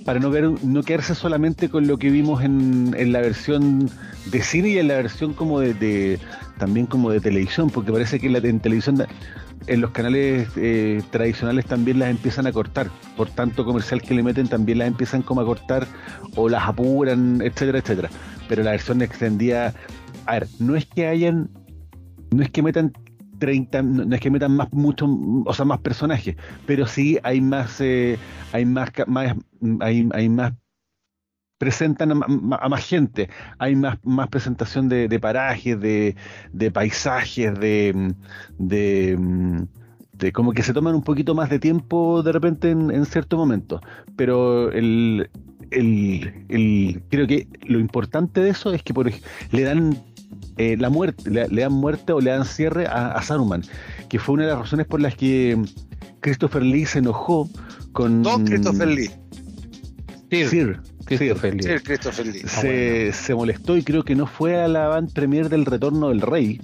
[0.04, 3.90] para no ver, no quedarse solamente con lo que vimos en, en la versión
[4.30, 6.18] de cine y en la versión como de,
[6.58, 9.06] también como de televisión, porque parece que la, en televisión
[9.66, 14.22] en los canales eh, tradicionales también las empiezan a cortar, por tanto comercial que le
[14.22, 15.86] meten también las empiezan como a cortar
[16.36, 18.10] o las apuran, etcétera, etcétera.
[18.48, 19.74] Pero la versión extendida,
[20.26, 21.48] a ver, no es que hayan,
[22.30, 22.92] no es que metan
[23.44, 25.06] 30, no es que metan más mucho,
[25.44, 26.34] o sea, más personajes,
[26.66, 28.16] pero sí hay más, eh,
[28.52, 29.36] hay más, más
[29.80, 30.54] hay, hay más
[31.58, 33.28] presentan a, más gente,
[33.58, 38.14] hay más, más presentación de, parajes, de, paisajes, de,
[38.58, 43.80] de, como que se toman un poquito más de tiempo de repente en, cierto momento.
[44.16, 45.30] Pero el,
[45.70, 49.10] el, creo que lo importante de eso es que por,
[49.52, 49.96] le dan
[50.56, 53.62] eh, la muerte, le, dan muerte o le dan cierre a, Saruman,
[54.08, 55.60] que fue una de las razones por las que
[56.20, 57.48] Christopher Lee se enojó
[57.92, 58.22] con.
[58.22, 59.10] Don Christopher Lee.
[60.30, 61.80] Sir, Christopher Lee.
[61.84, 62.42] Christopher Lee.
[62.46, 66.20] Se, se, molestó y creo que no fue a la van premier del Retorno del
[66.20, 66.60] Rey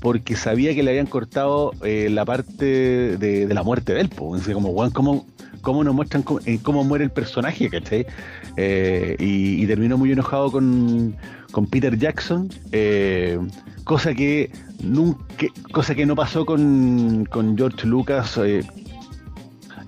[0.00, 4.08] porque sabía que le habían cortado eh, la parte de, la muerte de él.
[4.08, 4.48] Pues.
[4.48, 5.26] como, Juan, ¿cómo,
[5.60, 7.68] ¿cómo nos muestran cómo, cómo muere el personaje?
[7.68, 8.06] ¿cachai?
[8.56, 11.16] Eh, y, terminó muy enojado con,
[11.50, 13.38] con Peter Jackson, eh,
[13.84, 14.50] cosa que
[14.82, 18.38] nunca, cosa que no pasó con, con George Lucas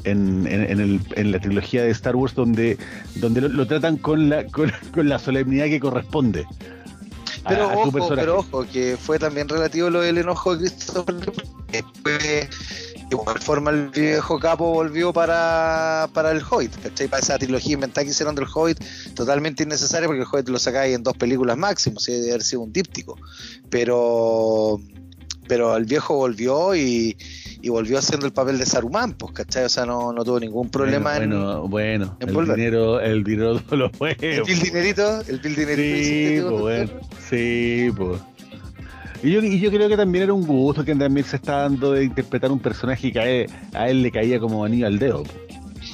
[0.04, 2.78] en, el, en, la trilogía de Star Wars donde,
[3.16, 4.44] donde lo, tratan con la,
[4.92, 6.46] con, la solemnidad que corresponde.
[7.48, 12.48] Pero, ojo, pero ojo, que fue también relativo lo del enojo de Christopher de
[13.10, 17.08] igual forma el viejo capo volvió para, para el Hobbit, ¿cachai?
[17.08, 18.78] Para esa trilogía inventada que hicieron del Hobbit,
[19.14, 22.62] totalmente innecesaria porque el Hobbit lo sacáis en dos películas máximo, si debe haber sido
[22.62, 23.18] un díptico.
[23.68, 24.80] Pero,
[25.48, 27.16] pero el viejo volvió y,
[27.62, 29.64] y volvió haciendo el papel de Saruman, pues, ¿cachai?
[29.64, 31.70] O sea, no, no tuvo ningún problema bueno, en.
[31.70, 34.16] Bueno, el dinero, el dinero lo fue.
[34.20, 36.04] El bill dinerito, el bill dinerito.
[36.04, 36.90] Sí, pues, bueno,
[37.28, 38.20] sí, pues.
[39.22, 41.92] Y yo, y yo creo que también era un gusto que también se está dando
[41.92, 45.24] de interpretar un personaje que a él, le caía como anillo al dedo.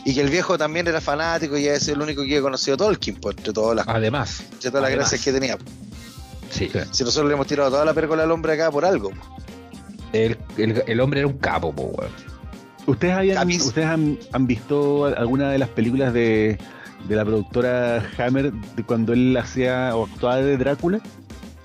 [0.04, 3.16] Y que el viejo también era fanático y es el único que había conocido Tolkien,
[3.16, 5.58] pues, entre todas las, además, entre todas las gracias que tenía.
[6.50, 6.70] Sí.
[6.92, 9.10] Si nosotros le hemos tirado toda la pérgola al hombre acá por algo.
[10.12, 11.92] El, hombre era un capo, po,
[12.86, 16.56] ¿Ustedes, ¿Ustedes han, visto alguna de las películas de,
[17.08, 21.00] la productora Hammer de cuando él hacía o actuaba de Drácula?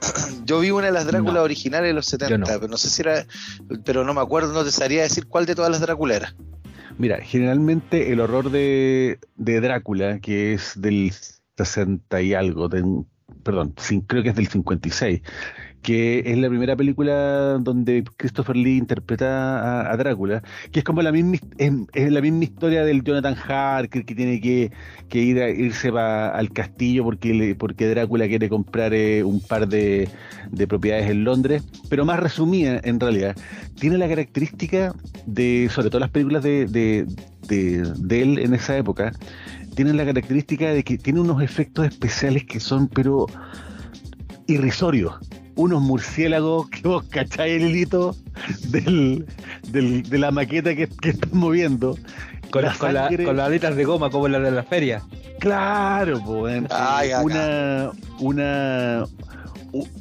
[0.45, 3.25] Yo vi una de las Dráculas originales de los 70, pero no sé si era,
[3.85, 6.35] pero no me acuerdo, no te sabría decir cuál de todas las Dráculas era.
[6.97, 11.11] Mira, generalmente el horror de, de Drácula, que es del
[11.57, 12.69] 60 y algo,
[13.43, 13.73] perdón,
[14.07, 15.21] creo que es del 56,
[15.81, 21.11] que es la primera película donde Christopher Lee interpreta a, Drácula, que es como la
[21.11, 24.71] misma es, la misma historia del Jonathan Harker que tiene que,
[25.11, 30.09] ir a, irse al castillo porque porque Drácula quiere comprar eh, un par de,
[30.67, 33.35] propiedades en Londres, pero más resumida en realidad.
[33.79, 34.93] Tiene la característica
[35.25, 37.05] de, sobre todo las películas de, de,
[37.47, 39.11] de él en esa época,
[39.75, 43.25] tienen la característica de que tiene unos efectos especiales que son pero
[44.47, 45.15] irrisorios
[45.55, 48.15] unos murciélagos que vos cacháis el hilito
[48.69, 49.25] del,
[49.71, 51.97] de la maqueta que, que están moviendo.
[52.51, 55.01] Con, las alitas de goma como la de la feria.
[55.39, 56.63] Claro, pues.
[57.23, 59.05] una, una,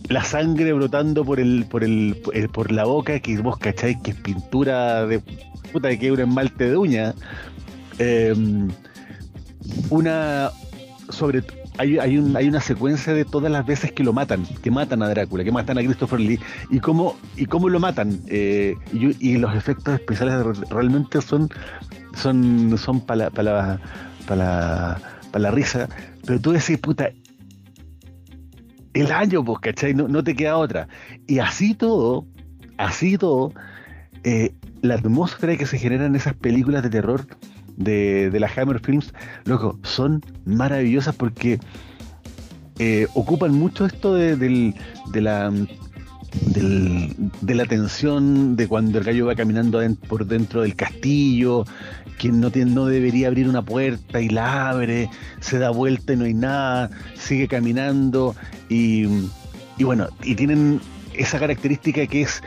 [0.09, 2.21] la sangre brotando por el, por el,
[2.53, 5.23] por la boca que vos cacháis que es pintura de
[5.73, 7.15] puta que es un esmalte de uña.
[7.99, 8.69] Em,
[9.91, 10.51] una
[11.11, 11.43] sobre
[11.79, 15.03] hay, hay, un, hay una secuencia de todas las veces que lo matan, que matan
[15.03, 16.39] a Drácula, que matan a Christopher Lee,
[16.71, 18.21] y cómo, y cómo lo matan.
[18.27, 21.49] Eh, y, los efectos especiales realmente son,
[22.15, 23.81] son, son para la,
[24.27, 25.01] para
[25.33, 25.89] la, risa.
[26.27, 27.11] Pero tú decís, puta,
[28.93, 29.95] el año, pues, ¿cachai?
[29.95, 30.89] No, no te queda otra.
[31.27, 32.27] Y así todo,
[32.77, 33.53] así todo,
[34.25, 34.53] eh,
[34.83, 37.27] la atmósfera que se genera en esas películas de terror
[37.81, 39.13] de, de la Hammer Films,
[39.45, 41.59] loco, son maravillosas porque
[42.79, 44.75] eh, ocupan mucho esto de, del,
[45.13, 45.53] de la
[46.33, 51.65] de la tensión de cuando el gallo va caminando por dentro del castillo,
[52.19, 56.17] que no, tiene, no debería abrir una puerta y la abre, se da vuelta y
[56.17, 58.37] no hay nada, sigue caminando
[58.69, 59.07] y,
[59.77, 60.81] y bueno, y tienen
[61.15, 62.43] esa característica que es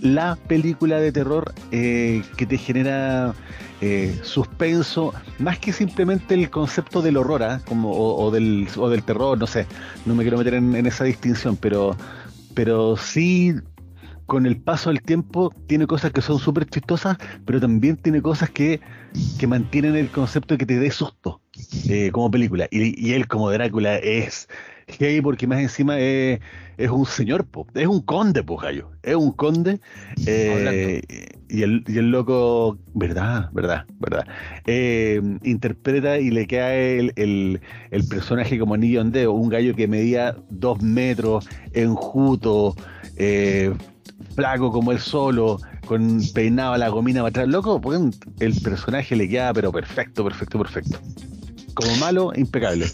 [0.00, 3.34] la película de terror eh, que te genera
[3.80, 7.60] eh, suspenso, más que simplemente el concepto del horror, ¿ah?
[7.66, 9.66] como o, del, o del terror, no sé,
[10.06, 11.96] no me quiero meter en, esa distinción, pero,
[12.54, 13.54] pero sí
[14.26, 18.48] con el paso del tiempo tiene cosas que son súper chistosas, pero también tiene cosas
[18.48, 18.80] que,
[19.38, 21.42] que mantienen el concepto de que te dé susto,
[21.88, 22.66] eh, como película.
[22.70, 24.48] Y, y él como Drácula es
[24.98, 26.40] gay porque más encima es,
[26.76, 27.66] es un señor, po.
[27.74, 28.90] es un conde, pues gallo.
[29.02, 29.80] Es un conde.
[30.26, 31.02] eh,
[31.48, 34.26] y, el, y el loco, verdad, verdad, verdad.
[34.66, 39.32] eh, interpreta y le queda el, el, el personaje como anillo en dedo.
[39.32, 42.74] Un gallo que medía dos metros, enjuto,
[43.16, 43.72] eh,
[44.34, 47.48] flaco como él solo, con peinado a la gomina para atrás.
[47.48, 48.00] Loco, pues,
[48.40, 50.98] el personaje le queda, pero perfecto, perfecto, perfecto.
[51.74, 52.86] Como malo, impecable.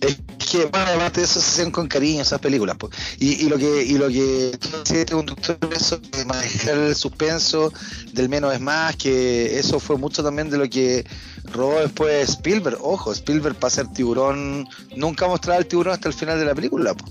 [0.00, 0.18] Es
[0.50, 2.76] que, bueno, además de eso se hacen con cariño esas películas.
[2.76, 2.90] po.
[3.18, 7.72] Y, y lo que y lo que decías, conductor, eso de manejar el suspenso
[8.12, 11.04] del menos es más, que eso fue mucho también de lo que
[11.44, 12.78] robó después Spielberg.
[12.80, 16.94] Ojo, Spielberg para ser tiburón nunca mostraba el tiburón hasta el final de la película.
[16.94, 17.04] po.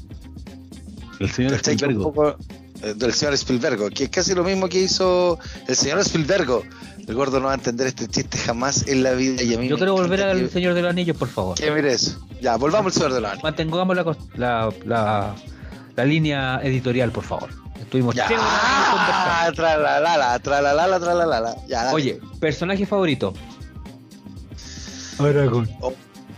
[1.20, 1.98] El señor un Spielberg.
[2.02, 2.36] poco, eh,
[2.82, 6.64] del señor Spielberg, que es casi lo mismo que hizo el señor Spielberg.
[7.08, 9.44] El gordo no va a entender este chiste jamás en la vida.
[9.44, 11.56] Y a mí Yo quiero volver al que- Señor de los Anillos, por favor.
[11.56, 12.20] que mire eso.
[12.42, 14.04] Ya, volvamos al señor de la Mantengamos la,
[14.36, 15.36] la, la,
[15.96, 17.50] la línea editorial, por favor.
[17.80, 18.28] Estuvimos Ya,
[19.56, 21.56] tralalala, tralalala, tralalala.
[21.68, 21.94] Ya.
[21.94, 23.34] Oye, personaje favorito.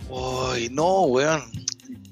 [0.10, 1.41] Uy, no, weón.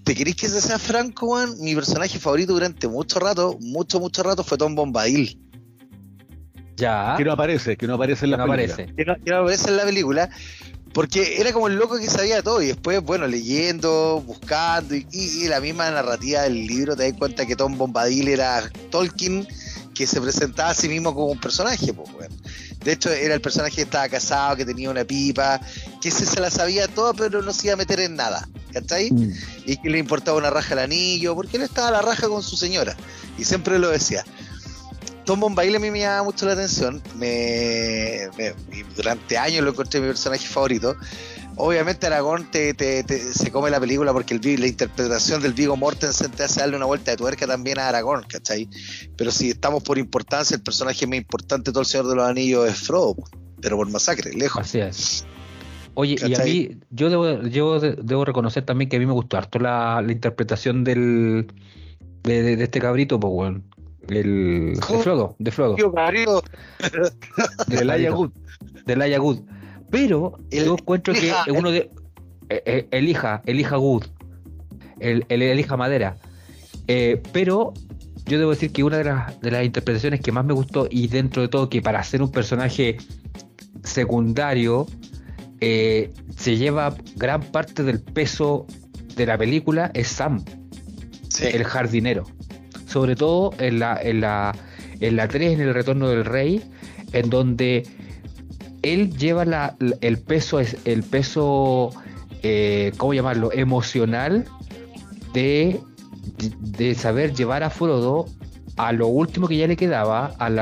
[0.05, 1.59] ¿Te querés que se sea franco, weón?
[1.59, 5.37] Mi personaje favorito durante mucho rato, mucho, mucho rato fue Tom Bombadil.
[6.77, 7.15] Ya.
[7.17, 8.73] Que no aparece, que no aparece en la no película.
[8.73, 8.95] aparece.
[8.95, 10.29] Que no, que no aparece en la película.
[10.93, 15.43] Porque era como el loco que sabía todo y después, bueno, leyendo, buscando y, y-
[15.43, 19.45] y la misma narrativa del libro te das cuenta que Tom Bombadil era Tolkien
[19.93, 22.31] que se presentaba a sí mismo como un personaje, pues, weón.
[22.85, 25.59] De hecho, era el personaje que estaba casado, que tenía una pipa,
[25.99, 29.11] que ese se la sabía toda, pero no se iba a meter en nada, ¿cachai?
[29.11, 29.33] Mm.
[29.65, 32.43] y que le importaba una raja el anillo, porque él estaba a la raja con
[32.43, 32.95] su señora,
[33.39, 34.23] y siempre lo decía.
[35.25, 38.29] Tom Bombadil a mí me llamaba mucho la atención, me,
[38.95, 40.95] durante años lo encontré mi personaje favorito.
[41.57, 45.77] Obviamente Aragón te, te- te- se come la película porque el, la interpretación del Vigo
[45.77, 48.67] Mortensen te hace darle una vuelta de tuerca también a Aragón, ¿cachai?
[49.15, 52.27] Pero si estamos por importancia, el personaje más importante de todo el Señor de los
[52.27, 53.15] Anillos es Frodo,
[53.61, 54.61] pero por masacre, lejos.
[54.63, 55.25] Así es.
[55.93, 59.13] Oye, y a mí, yo debo, yo de- debo reconocer también que a mí me
[59.13, 61.47] gustó harto la, la interpretación del
[62.23, 63.63] de, de- de este cabrito, pues, weón.
[64.09, 64.97] El, de.
[65.01, 65.75] Frodo, de Frodo.
[65.75, 66.43] Tío, cabrito,
[67.67, 68.31] de El Aya cabrito, Wood.
[68.85, 69.39] Del Aya Good.
[69.89, 71.89] Pero El- yo encuentro que elija- uno de.
[72.49, 74.03] eh, eh, elija, elija Good.
[74.99, 76.17] El, el elija madera.
[76.87, 77.73] Eh, pero
[78.25, 81.07] yo debo decir que una de las, de las interpretaciones que más me gustó, y
[81.07, 82.97] dentro de todo, que para ser un personaje
[83.83, 84.87] secundario,
[85.61, 88.65] eh, se lleva gran parte del peso
[89.15, 90.43] de la película, es Sam,
[91.29, 91.45] Sí.
[91.51, 92.23] el jardinero.
[92.95, 94.55] Sobre todo en la, en la,
[95.01, 96.61] en la 3, en el retorno del rey,
[97.11, 97.85] en donde
[98.83, 101.89] él lleva la- el peso, es el peso,
[102.41, 103.51] eh, ¿cómo llamarlo?
[103.51, 104.45] Emocional
[105.33, 105.81] de,
[106.61, 108.27] de saber llevar a Frodo
[108.77, 110.57] a lo último que ya le quedaba, al,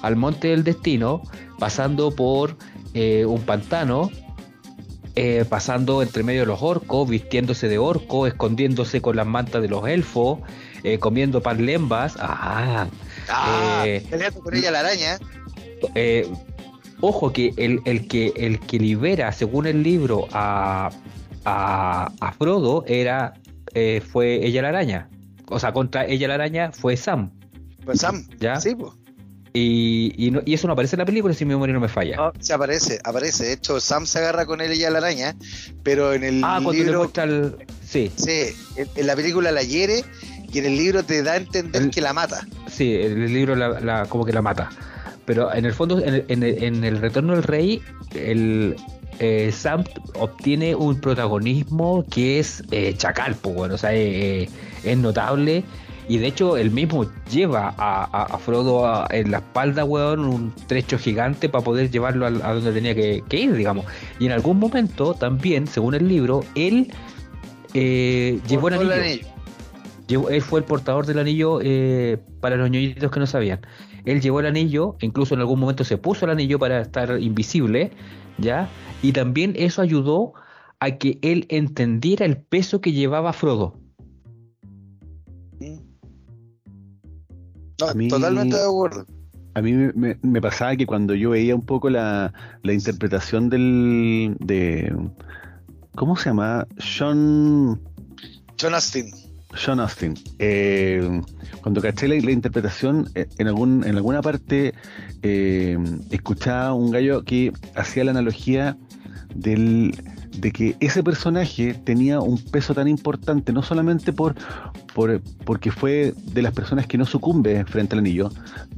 [0.00, 1.20] al monte del destino,
[1.58, 2.56] pasando por
[2.94, 4.08] eh, un pantano,
[5.14, 9.68] eh, pasando entre medio de los orcos, vistiéndose de orco, escondiéndose con las mantas de
[9.68, 10.38] los elfos,
[10.84, 12.16] eh, comiendo pan lembas.
[12.18, 12.86] Ah,
[13.28, 15.18] Ah, Eh, peleando con ella la araña.
[15.94, 16.28] eh,
[17.00, 20.90] ojo que el, el que el que libera, según el libro, a,
[21.44, 23.34] a, a Frodo era
[23.74, 25.08] eh, fue ella la araña.
[25.48, 27.30] O sea, contra ella la araña fue Sam.
[27.84, 28.26] Pues Sam.
[28.38, 28.60] ¿Ya?
[28.60, 28.92] Sí, pues.
[29.56, 31.88] Y, y, no- y eso no aparece en la película si mi memoria no me
[31.88, 32.16] falla.
[32.16, 33.44] No, se aparece, aparece.
[33.44, 35.36] De hecho, Sam se agarra con él y la araña,
[35.84, 37.56] pero en el ah, cuando le libro, muestra el.
[37.86, 40.02] Sí, sí, en, en la película la hiere
[40.54, 42.46] y en el libro te da a entender El- que la mata.
[42.68, 44.70] sí, el libro la, la- como que la mata.
[45.26, 47.80] Pero en el fondo, en el, en en el Retorno del Rey,
[48.14, 48.76] el,
[49.18, 49.82] eh, Sam
[50.18, 54.48] obtiene un protagonismo que es eh, chacal, pues, bueno, o sea, eh, eh,
[54.84, 55.64] es notable.
[56.06, 60.20] Y de hecho, él mismo lleva a, a- a Frodo a- en la espalda, weón,
[60.26, 63.86] un trecho gigante para poder llevarlo a, donde tenía que, que ir, digamos.
[64.18, 66.92] Y en algún momento, también, según el libro, él
[67.72, 69.26] eh, llevó el anillo.
[70.06, 73.60] Llevó- él fue el portador del anillo eh, para los ñoñitos que no sabían.
[74.04, 77.90] Él llevó el anillo, incluso en algún momento se puso el anillo para estar invisible,
[78.38, 78.68] ¿ya?
[79.02, 80.34] Y también eso ayudó
[80.78, 83.78] a que él entendiera el peso que llevaba Frodo.
[87.80, 89.06] No, A mí- totalmente de acuerdo.
[89.54, 93.48] A mí me, me- me pasaba que cuando yo veía un poco la, la interpretación
[93.48, 94.36] del.
[94.40, 94.92] de.
[95.94, 96.66] ¿Cómo se llama?
[96.78, 97.80] Sean.
[98.60, 99.06] John Astin.
[99.56, 100.14] Sean Austin.
[100.38, 101.20] eh,
[101.60, 104.74] cuando caché la, interpretación, eh, en, algún, en alguna parte
[105.22, 105.78] eh,
[106.10, 108.76] escuchaba un gallo que hacía la analogía
[109.34, 109.96] del,
[110.36, 114.34] de que ese personaje tenía un peso tan importante, no solamente por,
[114.94, 118.30] por porque fue de las personas que no sucumbe frente al anillo,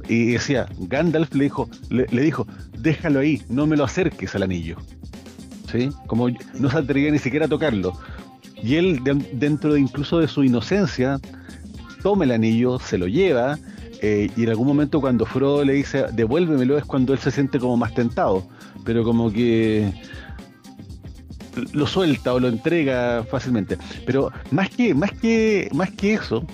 [0.07, 4.77] y decía, Gandalf le dijo, le, dijo, déjalo ahí, no me lo acerques al anillo.
[5.69, 5.89] ¿Sí?
[6.05, 7.99] Como no se atrevía ni siquiera a tocarlo.
[8.63, 9.01] Y él,
[9.33, 11.19] dentro de incluso de su inocencia,
[12.01, 13.57] toma el anillo, se lo lleva,
[14.01, 17.59] eh, y en algún momento cuando Frodo le dice, devuélvemelo, es cuando él se siente
[17.59, 18.47] como más tentado.
[18.83, 19.91] Pero como que
[21.73, 23.77] lo suelta o lo entrega fácilmente.
[24.05, 26.45] Pero más que, más que, más que eso,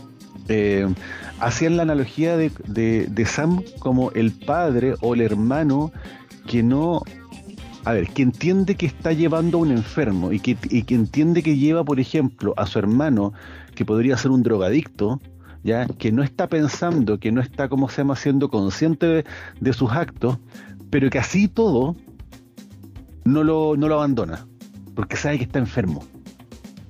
[0.47, 0.87] eh,
[1.39, 5.91] hacían la analogía de, de, Sam como el padre o el hermano
[6.47, 7.01] que no.
[7.85, 11.57] A ver, que entiende que está llevando a un enfermo y que, y entiende que
[11.57, 13.33] lleva, por ejemplo, a su hermano,
[13.75, 15.19] que podría ser un drogadicto,
[15.63, 15.87] ¿ya?
[15.87, 19.25] que no está pensando, que no está, como se llama, siendo consciente
[19.59, 20.37] de, sus actos,
[20.89, 21.97] pero que así todo
[23.25, 24.45] no lo, no lo abandona
[24.95, 26.03] porque sabe que está enfermo.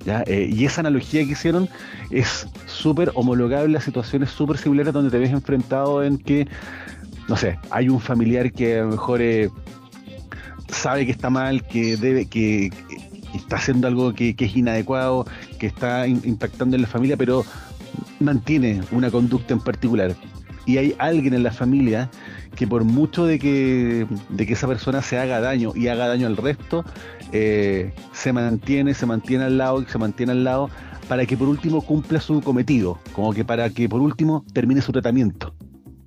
[0.06, 1.68] Eh, y esa analogía que hicieron
[2.10, 6.46] es súper homologable a situaciones súper similares donde te ves enfrentado en que,
[7.26, 9.50] no sé, hay un familiar que a lo mejor eh,
[10.68, 12.70] sabe que está mal, que debe, que,
[13.34, 15.26] está haciendo algo que, es inadecuado,
[15.58, 17.44] que está impactando en la familia, pero
[18.20, 20.14] mantiene una conducta en particular.
[20.66, 22.10] Y hay alguien en la familia
[22.56, 26.26] que por mucho de que, de que esa persona se haga daño y haga daño
[26.26, 26.84] al resto,
[27.32, 30.70] eh, se mantiene, se mantiene al lado y se mantiene al lado
[31.08, 34.92] para que por último cumpla su cometido, como que para que por último termine su
[34.92, 35.54] tratamiento.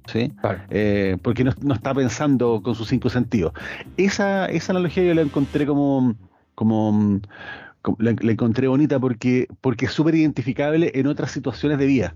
[0.08, 0.32] ¿Sí?
[0.70, 3.54] Eh, porque no, está pensando con sus cinco sentidos.
[3.98, 6.15] Esa, esa analogía yo la encontré como,
[6.56, 7.20] como,
[8.00, 12.15] la, encontré bonita porque, porque es súper identificable en otras situaciones de vida.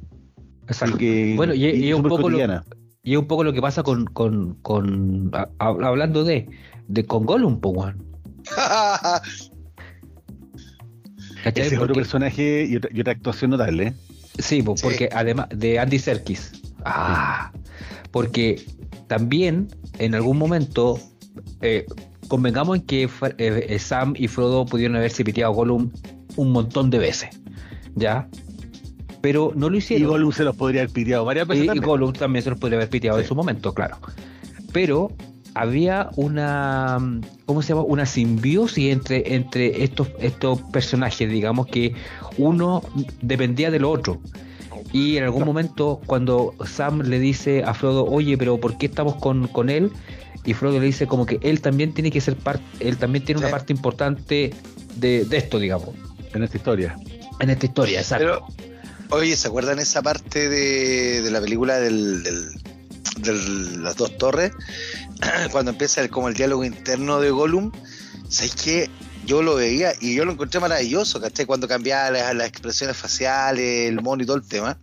[0.68, 0.98] Exacto.
[1.36, 2.38] bueno, y, es un poco lo,
[3.04, 6.48] y es un poco lo que pasa con, con, con hablando de,
[6.88, 7.60] de con Gollum,
[11.44, 13.94] Ese es otro personaje y otra, actuación notable.
[14.38, 16.52] Sí, porque además de Andy Serkis.
[16.86, 17.52] Ah,
[18.12, 18.64] porque
[19.08, 19.68] también
[20.00, 21.00] en algún momento
[21.62, 21.86] eh,
[22.28, 25.92] convengamos en que eh, Sam y Frodo pudieron haberse piteado a Gollum
[26.36, 27.30] un montón de veces.
[27.96, 28.28] ¿Ya?
[29.22, 30.08] Pero no lo hicieron.
[30.08, 31.76] Y Gollum se los podría haber piteado varias veces.
[31.76, 33.98] Y, Gollum también se los podría haber piteado en su momento, claro.
[34.72, 35.12] Pero
[35.54, 36.98] había una
[37.46, 37.82] ¿cómo se llama?
[37.82, 41.94] una simbiosis entre, entre estos, estos personajes, digamos que
[42.38, 42.82] uno
[43.22, 44.22] dependía del otro.
[44.92, 49.16] Y en algún momento, cuando Sam le dice a Frodo, oye, pero ¿por qué estamos
[49.16, 49.92] con, con él?
[50.44, 53.40] Y Frodo le dice como que él también tiene que ser parte, él también tiene
[53.40, 54.54] una parte importante
[54.96, 55.90] de, esto, digamos.
[56.34, 56.96] En esta historia.
[57.40, 58.46] En esta historia, exacto.
[59.10, 62.52] oye, ¿se acuerdan esa parte de, de la película del, del,
[63.18, 64.52] de las dos torres?
[65.52, 67.72] cuando empieza el, como el diálogo interno de Gollum,
[68.30, 68.90] ¿sabes qué?
[69.26, 71.46] Yo lo veía y yo lo encontré maravilloso, ¿cachai?
[71.46, 74.78] Cuando cambiaba las, expresiones faciales, el mono y todo el tema.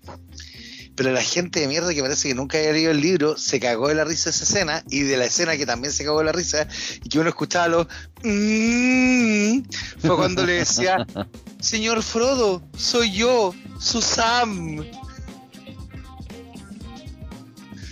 [0.95, 3.89] Pero la gente de mierda que parece que nunca había leído el libro se cagó
[3.89, 6.25] de la risa de esa escena y de la escena que también se cagó de
[6.25, 6.67] la risa
[7.05, 7.87] y que uno escuchaba los
[8.25, 9.61] mm",
[10.01, 11.07] fue cuando le decía
[11.61, 14.85] Señor Frodo, soy yo, su Sam.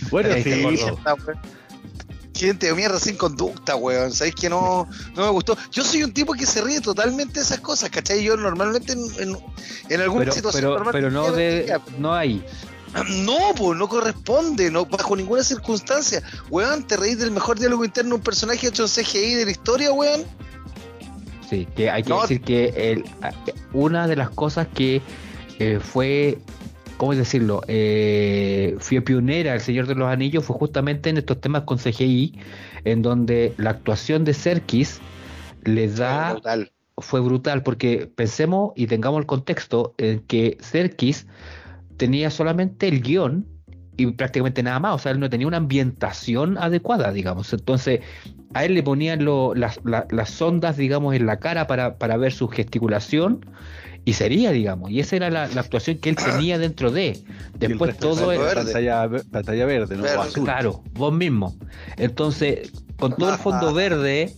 [0.09, 0.63] Bueno, sí,
[2.37, 4.11] gente de mierda sin conducta, weón.
[4.11, 5.57] Sabéis que no, no me gustó.
[5.71, 8.23] Yo soy un tipo que se ríe totalmente de esas cosas, ¿cachai?
[8.23, 9.37] Yo normalmente en,
[9.89, 10.83] en, alguna situación.
[10.91, 12.43] Pero, no, de, no hay.
[13.25, 16.23] No, pues no corresponde, no bajo ninguna circunstancia.
[16.49, 19.51] Weón, te reís del mejor diálogo interno de un personaje hecho en CGI de la
[19.51, 20.23] historia, weón.
[21.49, 23.05] Sí, que hay que decir que el,
[23.73, 25.01] una de las cosas que
[25.59, 26.39] eh, fue
[26.97, 27.61] ¿cómo decirlo?
[27.67, 32.39] Eh, fue pionera El Señor de los Anillos fue justamente en estos temas con CGI,
[32.83, 34.99] en donde la actuación de Serkis
[35.63, 36.31] le da...
[36.31, 36.71] Fue brutal.
[36.99, 41.27] Fue brutal, porque pensemos y tengamos el contexto en que Serkis
[41.97, 43.45] tenía solamente el guion
[43.97, 47.51] y prácticamente nada más, o sea, él no tenía una ambientación adecuada, digamos.
[47.53, 48.01] Entonces,
[48.53, 52.47] a él le ponían las, las, sondas, digamos, en la cara para, para ver su
[52.47, 53.45] gesticulación
[54.07, 57.19] y sería, digamos, y esa era la, actuación que él tenía dentro de.
[57.59, 58.39] Después todo es.
[58.39, 60.43] Pantalla, verde, ¿no?
[60.45, 61.57] Claro, vos mismo.
[61.97, 64.33] Entonces, con todo el fondo verde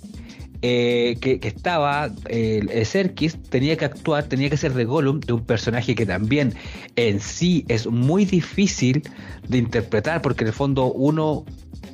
[0.63, 5.33] eh, que, estaba, el eh, Serkis tenía que actuar, tenía que ser de Gollum, de
[5.33, 6.55] un personaje que también
[6.95, 9.03] en sí es muy difícil
[9.49, 11.45] de interpretar, porque en el fondo uno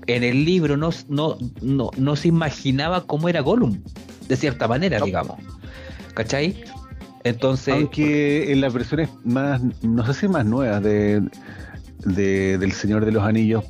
[0.08, 3.82] en el libro no, no, no, no se imaginaba cómo era Gollum,
[4.30, 5.40] de cierta manera, digamos.
[6.14, 6.64] ¿Cachai?
[7.26, 7.74] Entonces.
[7.74, 11.22] Aunque en las versiones más, no sé si más nuevas de,
[12.06, 13.66] del Señor de los Anillos,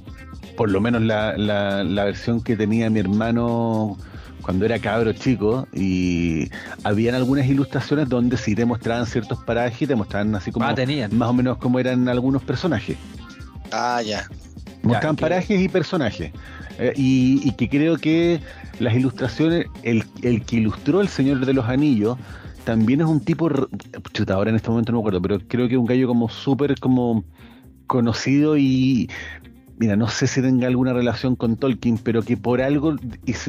[0.57, 3.97] por lo menos la, la, versión que tenía mi hermano
[4.41, 6.49] cuando era cabro chico y
[6.83, 10.75] habían algunas ilustraciones donde sí te mostraban ciertos parajes y te mostraban así como Ah,
[10.75, 11.17] tenían.
[11.17, 12.97] más o menos como eran algunos personajes.
[13.71, 14.27] Ah, ya.
[14.83, 16.31] Mostraban parajes y personajes.
[16.77, 18.41] Eh, y, y que creo que
[18.79, 22.17] las ilustraciones, el, el que ilustró El Señor de los Anillos,
[22.65, 23.49] también es un tipo,
[24.13, 26.27] chuta, ahora en este momento no me acuerdo, pero creo que es un gallo como
[26.29, 27.23] súper como
[27.87, 29.09] conocido y,
[29.77, 32.95] mira, no sé si tenga alguna relación con Tolkien, pero que por algo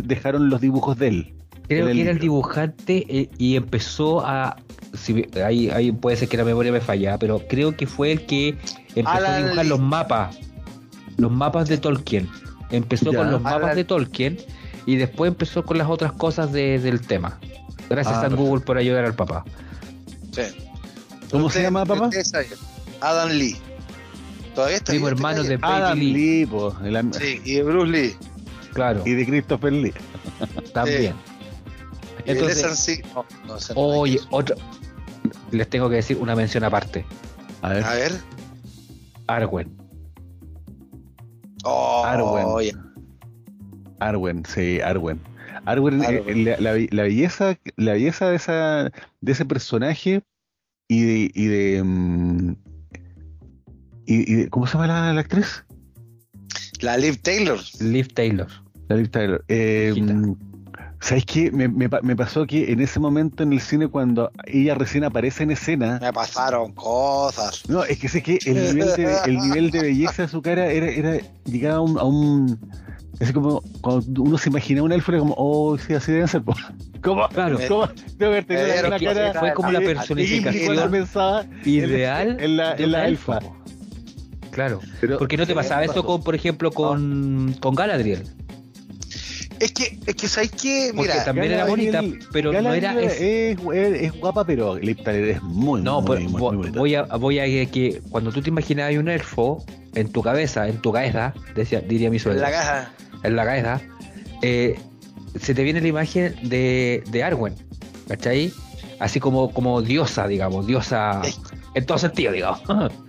[0.05, 1.33] dejaron los dibujos de él.
[1.69, 4.57] Creo que era el dibujante eh, y empezó a.
[4.95, 8.25] Si, ahí, ahí puede ser que la memoria me falla, pero creo que fue el
[8.25, 8.51] que
[8.95, 9.69] empezó a dibujar Lee.
[9.71, 10.39] los mapas.
[11.17, 12.29] Los mapas de Tolkien.
[12.71, 13.19] Empezó Ya.
[13.19, 14.37] con los mapas Alan- de Tolkien
[14.87, 17.41] y después empezó con las otras cosas de- del tema.
[17.89, 18.29] Gracias Ah, a.
[18.29, 19.45] Google por ayudar al papá.
[20.33, 20.43] Sí.
[21.31, 22.11] ¿Cómo se llama, papá?
[23.01, 23.57] Adam Lee.
[24.55, 26.13] Todavía está Primo hermano de Baby Adam Lee.
[26.13, 28.17] Lee, po, el am- Sí, y de Bruce Lee.
[28.73, 29.93] Claro, y de Christopher Lee.
[30.75, 31.15] también.
[32.25, 33.01] De Entonces, sí.
[33.15, 34.57] No, no no oye, otra.
[35.51, 37.05] Les tengo que decir una mención aparte.
[37.63, 37.85] A ver.
[37.85, 38.13] A ver.
[39.27, 39.77] Arwen.
[41.65, 42.77] Oh, Arwen.
[43.99, 45.21] Arwen, sí, Arwen.
[45.67, 46.45] Arwen, Arwen.
[46.45, 48.91] la, la- la belleza, la belleza de esa,
[49.21, 50.23] de ese personaje
[50.89, 52.57] y de, y de, mm,
[54.07, 55.65] y, y de- ¿cómo se llama la, la actriz?
[56.81, 57.59] La Liv Taylor.
[57.81, 58.49] Liv Taylor.
[58.89, 59.45] La Liv Tyler.
[59.49, 60.35] Eh, mm,
[61.01, 61.51] ¿Sabes qué?
[61.51, 65.05] Me, me pa- me pasó que en ese momento en el cine, cuando ella recién
[65.05, 67.69] aparece en escena, Me pasaron cosas.
[67.69, 70.67] no, es que sé que el nivel de, el nivel de belleza de su cara
[70.71, 72.59] era, era llegaba a un, a un
[73.21, 76.43] así como cuando uno se imagina un elfo era como, oh, sí, así deben ser.
[76.43, 76.55] po".
[77.03, 77.29] ¿Cómo?
[77.29, 77.59] Claro.
[77.69, 77.89] ¿Cómo?
[78.19, 80.77] Debe haber tenido una que cara fue como la personificación
[81.65, 83.39] Ideal en la, en la una elfa.
[83.39, 83.53] elfa.
[84.51, 84.81] Claro.
[85.01, 88.23] Pero- ¿Por qué no te pasaba eso con, por ejemplo, con, con Galadriel?
[89.61, 93.01] Es que, es que sabes que, Porque mira, también era bonita, Galadriel- pero no era.
[93.01, 93.59] es- es,
[94.03, 97.03] es- guapa, pero Liv Tyler es muy, no, muy, pues, muy, vo- muy voy a
[97.05, 101.33] voy a que- cuando tú te imaginabas un elfo en tu cabeza, en tu cabeza,
[101.55, 102.91] decía, diría mi en suegra, la caja.
[103.23, 103.81] en la cabeza,
[104.43, 104.79] eh,
[105.41, 107.55] se te viene la imagen de, de Arwen,
[108.09, 108.53] ¿cachai?
[108.99, 111.41] Así como, como diosa, digamos, diosa Es-
[111.75, 112.61] en todo sentido, digamos.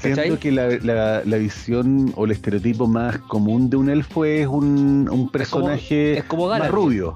[0.00, 0.38] Siento ¿cachai?
[0.38, 5.08] que la, la- la visión o el estereotipo más común de un elfo es un,
[5.10, 7.14] un personaje es como más rubio.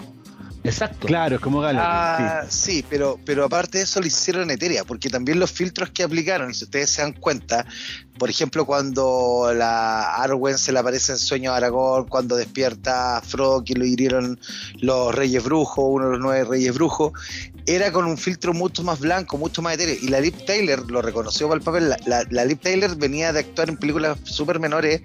[0.64, 1.08] Exacto.
[1.08, 1.84] Claro, es como Galadriel.
[1.84, 6.04] Ah, sí, pero, pero aparte de eso lo hicieron etérea, porque también los filtros que
[6.04, 7.66] aplicaron, si ustedes se dan cuenta,
[8.18, 13.22] por ejemplo, cuando la Arwen se le aparece en sueño a Aragorn, cuando despierta a
[13.22, 14.38] Frodo que lo hirieron
[14.80, 17.12] los Reyes Brujos, uno de los nueve Reyes Brujos,
[17.66, 19.96] era con un filtro mucho más blanco, mucho más etéreo.
[20.00, 21.88] Y la Liv Taylor lo reconoció para el papel.
[21.88, 25.00] La, la, la Liv Taylor venía de actuar en películas súper menores.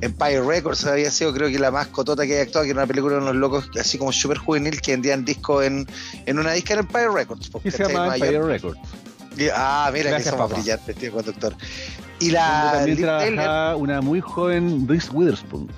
[0.00, 2.86] Empire Records había sido, creo que la más cotota que había actuado, que era una
[2.86, 5.86] película de unos locos así como súper juvenil que vendían discos en,
[6.24, 7.50] en una disca en Empire Records.
[7.64, 8.14] Y se llama.
[8.16, 8.78] Empire Records.
[9.54, 10.60] Ah, mira Gracias, que somos papá.
[10.60, 11.54] brillantes, tío conductor.
[12.20, 15.68] Y la también trabajaba una muy joven Reese Witherspoon.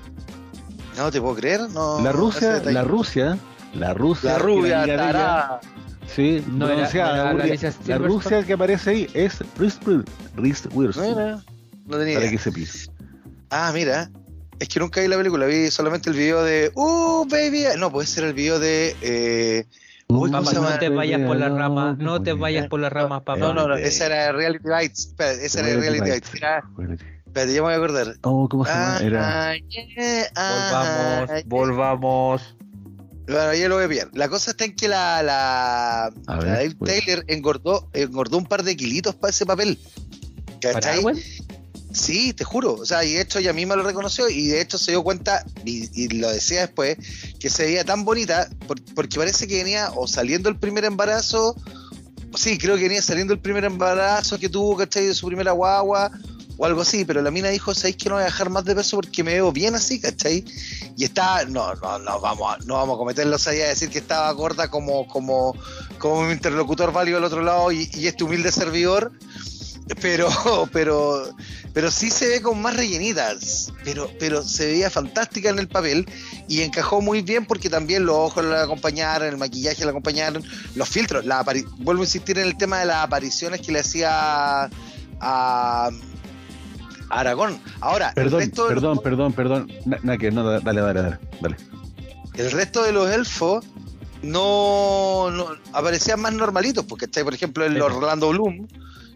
[0.97, 2.01] no te puedo creer, no.
[2.01, 3.37] La Rusia, la Rusia,
[3.73, 5.59] la Rusia, La rubia, ella, tarada.
[6.13, 7.97] Sí, No era- pronunciada, no era la Alicia la.
[7.99, 9.79] Rusia que aparece ahí es Reese,
[10.35, 11.43] Reese Witherspoon.
[11.85, 12.89] No tenía para que se pise.
[13.49, 14.09] Ah, mira.
[14.59, 17.63] Es que nunca vi la película, vi solamente el video de Uh, baby.
[17.79, 18.95] No, puede ser el video de.
[19.01, 19.65] Eh...
[20.19, 23.23] Uy, ¿cómo Papá, no te vayas por las ramas, no te vayas por las ramas,
[23.23, 23.39] papá.
[23.39, 25.07] No, no, no, esa era Reality Bites.
[25.07, 26.35] Espera, esa era Reality Reality Bites.
[26.35, 26.63] Era,
[27.25, 28.15] espérate, ya me voy a acordar.
[28.21, 28.97] Oh, ¿cómo se llama?
[28.97, 32.55] Ah, Era yeah, ah, Volvamos, volvamos.
[33.27, 34.09] Bueno, ya lo voy a pillar.
[34.13, 37.05] La cosa está en que la, la, A ver, la Liv pues.
[37.05, 39.79] Taylor engordó, engordó un par de kilitos para ese papel.
[40.61, 40.99] ¿Para ¿Cachai?
[40.99, 41.17] Arwen?
[41.93, 42.73] Sí, te juro.
[42.75, 45.43] O sea, y de hecho ella misma lo reconoció y de hecho se dio cuenta,
[45.65, 46.97] y, y lo decía después,
[47.39, 51.55] que se veía tan bonita por- porque parece que venía o saliendo el primer embarazo,
[52.35, 55.05] sí, creo que venía saliendo el primer embarazo que tuvo, ¿cachai?
[55.07, 56.11] De su primera guagua
[56.57, 58.75] o algo así, pero la mina dijo, ¿sabéis que no voy a dejar más de
[58.75, 60.45] peso porque me veo bien así, ¿cachai?
[60.95, 63.97] Y está, no, no, no vamos a, no vamos a cometerlos ahí a decir que
[63.97, 65.55] estaba gorda como, como,
[65.97, 69.11] como mi interlocutor válido al otro lado y, y este humilde servidor,
[70.01, 70.29] pero,
[70.71, 71.33] pero,
[71.73, 76.05] pero sí se ve con más rellenitas, pero, pero se veía fantástica en el papel
[76.47, 80.43] y encajó muy bien porque también los ojos la acompañaron, el maquillaje la acompañaron,
[80.75, 81.43] los filtros, la
[81.77, 84.69] vuelvo a insistir en el tema de las apariciones que le hacía
[85.21, 85.89] a,
[87.09, 87.59] Aragón.
[87.81, 89.71] Ahora, el Perdón, los- perdón, perdón, perdón.
[90.03, 91.55] Na- que no, dale, dale, dale, dale.
[92.35, 93.65] el resto de los elfos
[94.21, 97.81] no, no- aparecían más normalitos, porque está, por ejemplo, el.
[97.81, 98.67] Orlando Bloom,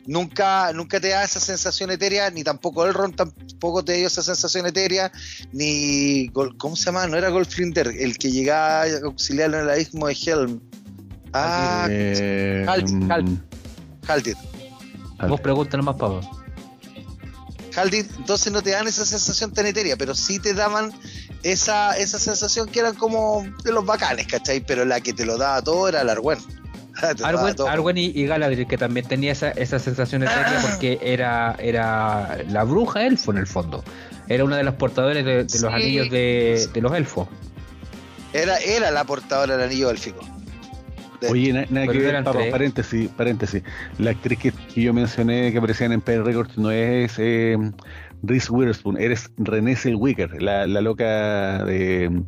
[0.05, 4.65] nunca, nunca te da esa sensación etérea, ni tampoco Elrond tampoco te dio esa sensación
[4.65, 5.11] etérea,
[5.51, 7.07] ni ¿cómo se llama?
[7.07, 10.61] No era Goldfinger, el que llegaba a auxiliar en el abismo de Helm.
[11.33, 12.65] Ah, Eh,
[14.07, 15.27] Haldir, mm.
[15.27, 16.21] Vos preguntas nomás, Pablo.
[17.75, 20.93] Haldir, entonces no te dan esa sensación tan etérea, pero sí te daban
[21.43, 24.61] esa, esa sensación que eran como de los bacanes, ¿cachai?
[24.61, 26.09] Pero la que te lo daba todo era el
[27.23, 27.55] Arwen.
[27.55, 32.37] Daba Arwen, y, y Galadriel, que también tenía esa, esa sensación etérea porque era, era
[32.49, 33.83] la bruja elfo en el fondo.
[34.27, 35.59] Era una de las portadoras de, de Sí.
[35.63, 37.27] los anillos de, de los elfos.
[38.33, 40.19] Era, era la portadora del anillo élfico.
[41.21, 43.63] De- Oye, na- nada que ver, papá, paréntesis, paréntesis.
[43.99, 47.55] La actriz que, que yo mencioné que aparecía en Empire Records no es eh,
[48.23, 52.21] Reese Witherspoon, eres Renée Zellweger, la, la loca de...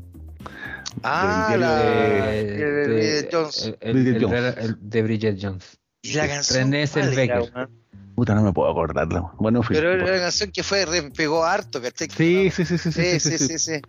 [1.03, 3.65] ah, del la Eh, de- de- de Jones.
[3.65, 4.55] el- el- Bridget el- Jones.
[4.57, 5.79] el- de Bridget Jones.
[6.01, 6.57] Y la canción.
[6.71, 7.69] René ¿cuál era, Zellweger.
[8.15, 9.31] Puta, no me puedo acordarla.
[9.37, 9.77] Bueno, en fin.
[9.77, 12.07] Pero era una canción que fue, re- pegó harto, ¿cachai?
[12.09, 13.81] Sí, sí, sí, sí, sí, sí, sí, sí.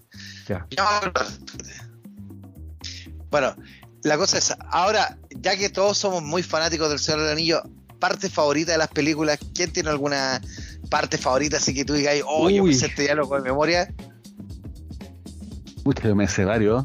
[0.47, 0.67] Ya.
[0.71, 1.13] Ya me.
[3.31, 3.55] Bueno,
[4.03, 7.63] la cosa es, ahora, ya que todos somos muy fanáticos del Señor del Anillo,
[7.99, 10.41] parte favorita de las películas, ¿quién tiene alguna
[10.91, 12.75] parte favorita así que tú digas, oh, yo me Uy.
[12.75, 13.93] sé este diálogo de memoria?
[15.89, 16.85] Muchos me sé varios.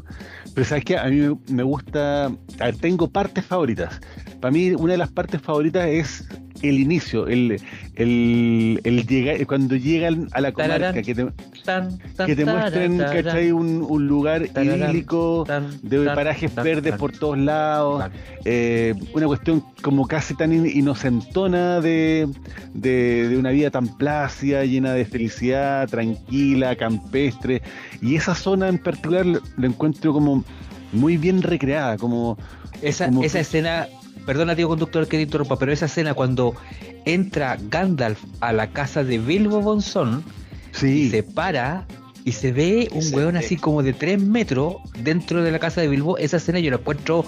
[0.54, 2.24] Pero sabes que a mí me gusta.
[2.24, 4.00] A ver, tengo partes favoritas.
[4.40, 6.26] Para mí, una de las partes favoritas es
[6.62, 7.60] el inicio, el,
[7.96, 11.26] el, el llegar, cuando llegan a la comarca, que te,
[11.64, 13.50] Tan, tan, que te muestren, tarara, ¿cachai?
[13.50, 14.42] Un, un lugar
[14.86, 18.04] idílico, tan, de parajes verdes por todos lados,
[18.44, 22.28] eh, una cuestión como casi tan in- inocentona de,
[22.74, 27.62] de, de una vida tan plácida, llena de felicidad, tranquila, campestre.
[28.02, 30.44] Y esa zona en particular la encuentro como
[30.92, 32.36] muy bien recreada, como
[32.82, 33.88] Esa, Como esa que- escena,
[34.26, 36.54] perdona tío conductor que te interrumpa, pero esa escena cuando
[37.06, 39.62] entra Gandalf a la casa de Bilbo
[40.74, 41.86] Y sí, se para
[42.24, 43.44] y se ve un Sí, weón sí.
[43.44, 46.76] así como de 3 metros dentro de la casa de Bilbo, esa escena yo la
[46.78, 47.24] encuentro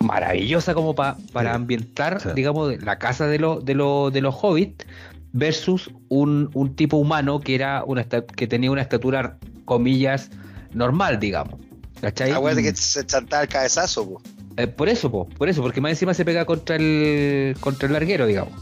[0.00, 1.56] maravillosa como pa- para Sí.
[1.56, 2.28] ambientar, Sí.
[2.34, 4.86] digamos, la casa de, los de, los de los hobbits
[5.32, 10.30] versus un, un tipo humano que era una que tenía una estatura, comillas,
[10.72, 11.60] normal, digamos.
[12.00, 12.32] ¿Cachai?
[12.32, 14.22] Acuérdate que se chantaba el cabezazo, po.
[14.56, 17.92] Eh, por eso, po, por eso, porque más encima se pega contra el contra el
[17.92, 18.52] larguero, digamos.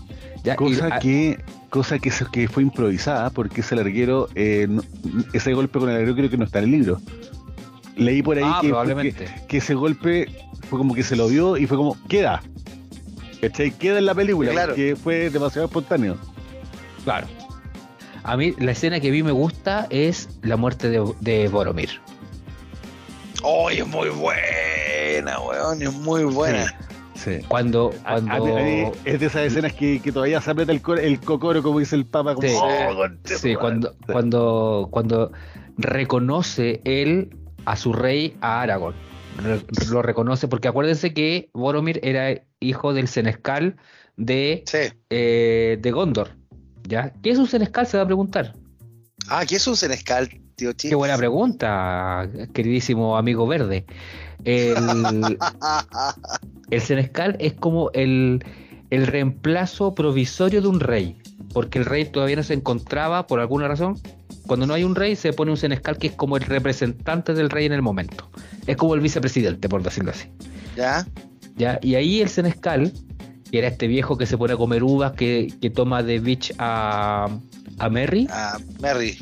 [0.44, 1.38] Ya, y- cosa ah, que
[1.70, 4.82] cosa que, se- que fue improvisada, porque ese larguero, eh, no-
[5.32, 7.00] ese golpe con el larguero creo que no está en el libro.
[7.96, 9.24] Leí por ahí ah, que, probablemente.
[9.24, 10.28] que, que ese golpe
[10.68, 12.42] fue como que se lo vio y fue como, queda.
[13.40, 13.70] ¿Cachai?
[13.72, 14.72] Queda en la película, Claro.
[14.72, 16.16] porque fue demasiado espontáneo.
[17.04, 17.26] Claro.
[18.24, 21.90] A mí la escena que vi me gusta es la muerte de, de Boromir.
[23.42, 26.66] Oh, es muy buena, weón, es muy buena.
[27.14, 27.38] Sí.
[27.48, 28.60] Cuando, A- a- cuando a
[29.04, 32.06] es de esas escenas que, que todavía se aprieta el, el cocoro, como dice el
[32.06, 32.34] Papa.
[32.34, 32.54] Como, Sí.
[32.56, 34.12] "Oh, conche sí, cuando, madre".
[34.12, 35.32] cuando, cuando
[35.76, 38.94] reconoce él a su rey, a Aragorn.
[39.38, 43.76] Re- lo reconoce porque acuérdense que Boromir era hijo del senescal
[44.16, 44.78] de, Sí.
[45.10, 46.30] eh, de Gondor.
[46.84, 47.12] ¿Ya?
[47.22, 47.86] ¿Qué es un senescal?
[47.86, 48.54] Se va a preguntar.
[49.28, 50.28] Ah, ¿qué es un senescal,
[50.58, 50.90] tío?
[50.90, 53.86] Qué buena pregunta, queridísimo amigo verde.
[54.44, 54.76] El,
[56.70, 58.44] el senescal es como el,
[58.90, 61.16] el reemplazo provisorio de un rey,
[61.52, 63.98] porque el rey todavía no se encontraba por alguna razón.
[64.46, 67.50] Cuando no hay un rey, se pone un senescal que es como el representante del
[67.50, 68.30] rey en el momento.
[68.66, 70.28] Es como el vicepresidente, por decirlo así.
[70.76, 71.06] ¿Ya?
[71.56, 71.78] ¿ya?
[71.82, 72.92] Y ahí el senescal,
[73.50, 76.54] que era este viejo que se pone a comer uvas, que, que toma de bitch
[76.58, 77.28] a,
[77.78, 79.18] a Merry, Ah, Merry,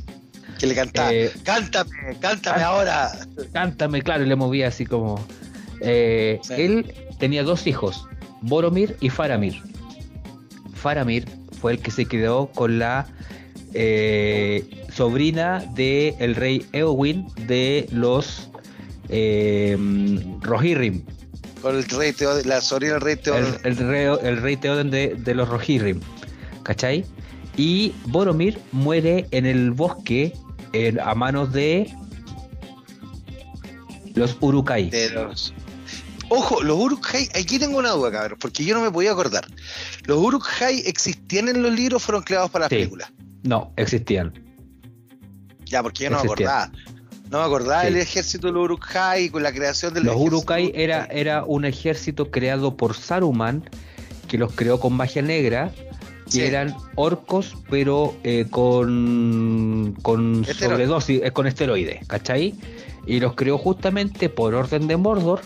[0.58, 1.12] que le cantaba.
[1.12, 1.90] eh, cántame,
[2.20, 2.66] cántame ah.
[2.68, 3.10] ahora.
[3.52, 5.24] cántame, claro, y le movía así como.
[5.80, 6.54] eh, Sí.
[6.54, 8.06] Él tenía dos hijos,
[8.42, 9.60] Boromir y Faramir.
[10.74, 11.26] Faramir
[11.60, 13.06] fue el que se quedó con la
[13.74, 18.50] eh, sobrina del el rey Eowyn de los
[19.08, 19.76] eh,
[20.40, 21.02] Rohirrim,
[21.62, 23.54] Con el rey Teoden, la sobrina del rey Teoden.
[23.64, 26.00] el, el rey, el rey Theoden de, de los Rohirrim,
[26.62, 27.04] ¿cachai?
[27.56, 30.32] Y Boromir muere en el bosque
[30.76, 31.92] en- a manos de
[34.14, 34.90] los Urukai.
[34.90, 35.52] de los.
[36.28, 39.46] Ojo, los Uruk-hai, aquí tengo una duda, cabrón, porque yo no me podía acordar.
[40.06, 42.76] ¿Los Uruk-hai existían en los libros o fueron creados para las Sí.
[42.76, 43.12] películas?
[43.44, 44.32] No, existían.
[45.66, 46.72] Ya, porque yo no me acordaba.
[47.30, 47.92] No me acordaba Sí.
[47.92, 52.30] del ejército de los Uruk-hai con la creación del Los Urukai era, era un ejército
[52.32, 53.68] creado por Saruman,
[54.26, 55.72] que los creó con magia negra,
[56.26, 56.40] que Sí.
[56.42, 62.54] eran orcos, pero eh, con, con sobredosis, eh, con esteroides, ¿cachai?
[63.06, 65.40] Y los creó justamente por orden de Mordor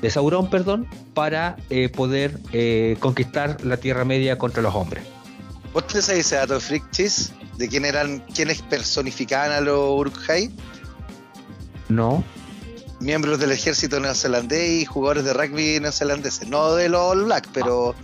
[0.00, 5.02] de Sauron, perdón, para eh, poder eh, conquistar la Tierra Media contra los hombres.
[5.74, 7.32] ¿Vos te sabés ese dato, Frickchis?
[7.56, 10.50] ¿De quién eran, quiénes personificaban a los Uruk-hai?
[11.88, 12.22] No.
[13.00, 16.48] Miembros del ejército neozelandés y jugadores de rugby neozelandeses.
[16.48, 17.94] No de los All Black, pero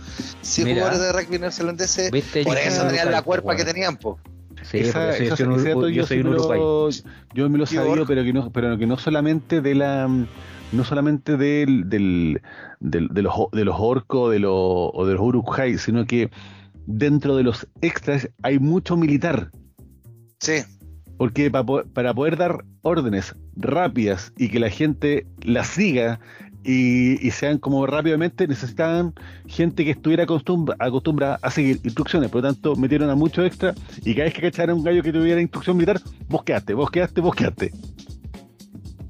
[0.41, 0.75] sí Mira.
[0.87, 2.11] jugadores de rugby neozelandeses.
[2.11, 2.43] ¿Viste?
[2.43, 4.17] Por eso tenían la cuerpa que tenían, po.
[4.63, 7.01] Sí, Esa- porque soy- esa- soy un- yo yo soy un me lo- Uruguay.
[7.33, 10.07] Yo me lo sabía, pero que no, pero que no solamente de la
[10.71, 12.41] no solamente del, del,
[12.79, 16.31] del- de los de los orcos de los, o de los Uruk-hai, sino que
[16.87, 19.51] dentro de los extras hay mucho militar.
[20.39, 20.63] Sí.
[21.17, 26.19] Porque para, po- para poder dar órdenes rápidas y que la gente las siga
[26.63, 29.13] y, y sean como rápidamente, necesitaban
[29.47, 32.29] gente que estuviera acostumbra- acostumbrada a seguir instrucciones.
[32.29, 33.73] Por lo tanto, metieron a mucho extra
[34.03, 37.21] y cada vez que cacharan un gallo que tuviera instrucción militar, vos quedaste, vos quedaste,
[37.21, 37.71] vos quedaste.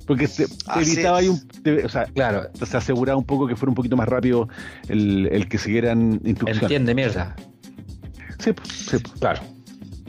[0.07, 1.47] Porque te, te Así evitaba ahí un.
[1.63, 4.47] te- o sea, Claro, se aseguraba un poco que fuera un poquito más rápido
[4.87, 6.61] el, el que siguieran instrucciones.
[6.61, 7.35] entiende mierda.
[8.39, 9.13] Sí, pues, sí, pues.
[9.19, 9.41] Claro.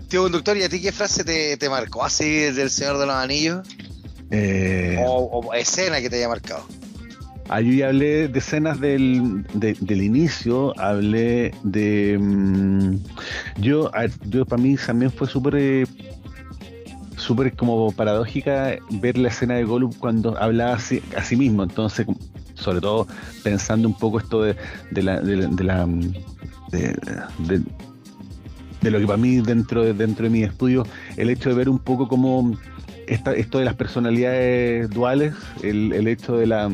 [0.09, 3.15] Tío conductor, ¿y a ti qué frase te, te marcó así del Señor de los
[3.15, 3.67] Anillos?
[4.31, 6.65] Eh, O, o escena que te haya marcado.
[7.49, 12.19] Ah, yo ya hablé de escenas del, de- del inicio, hablé de...
[12.21, 12.97] mm,
[13.59, 15.55] yo, a yo para mí también fue súper...
[15.57, 15.87] eh,
[17.17, 22.07] súper como paradójica ver la escena de Gollum cuando hablaba así- a sí mismo, entonces
[22.55, 23.07] sobre todo
[23.43, 24.57] pensando un poco esto de,
[24.91, 25.21] de la...
[25.21, 26.01] De, la- de la, mm,
[26.73, 27.63] de-
[28.87, 30.85] de- lo que para mí dentro de, dentro de mi estudio,
[31.17, 32.57] el hecho de ver un poco como
[33.07, 36.71] esta, esto de las personalidades duales, el, el hecho de la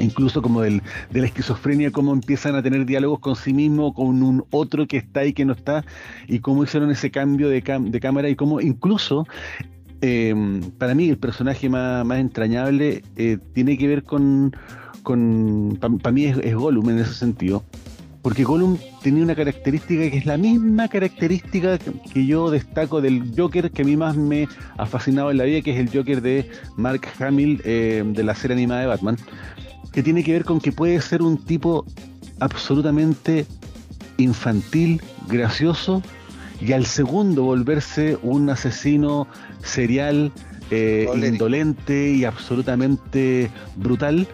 [0.00, 0.82] incluso como del,
[1.12, 4.96] de la esquizofrenia, cómo empiezan a tener diálogos con sí mismo, con un otro que
[4.96, 5.84] está y que no está,
[6.26, 9.24] y cómo hicieron ese cambio de, cam- de cámara y cómo incluso
[10.00, 10.34] eh,
[10.78, 14.56] para mí el personaje más, más entrañable eh, tiene que ver con,
[15.04, 17.62] con para mí es, es Gollum en ese sentido.
[18.24, 23.70] Porque Gollum tenía una característica que es la misma característica que- yo destaco del Joker
[23.70, 24.48] que a mí más me
[24.78, 26.48] ha fascinado en la vida, que es el Joker de
[26.78, 29.18] Mark Hamill eh, de la serie animada de Batman,
[29.92, 31.84] que tiene que ver con que puede ser un tipo
[32.40, 33.44] absolutamente
[34.16, 36.02] infantil, gracioso,
[36.62, 39.26] y al segundo volverse un asesino
[39.62, 40.32] serial,
[40.70, 44.26] eh, indolente y absolutamente brutal,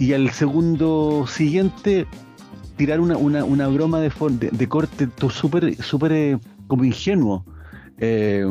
[0.00, 2.08] y al segundo siguiente
[2.76, 7.44] tirar una, una, una broma de, de, de corte súper súper eh, como ingenuo.
[7.98, 8.44] Eh,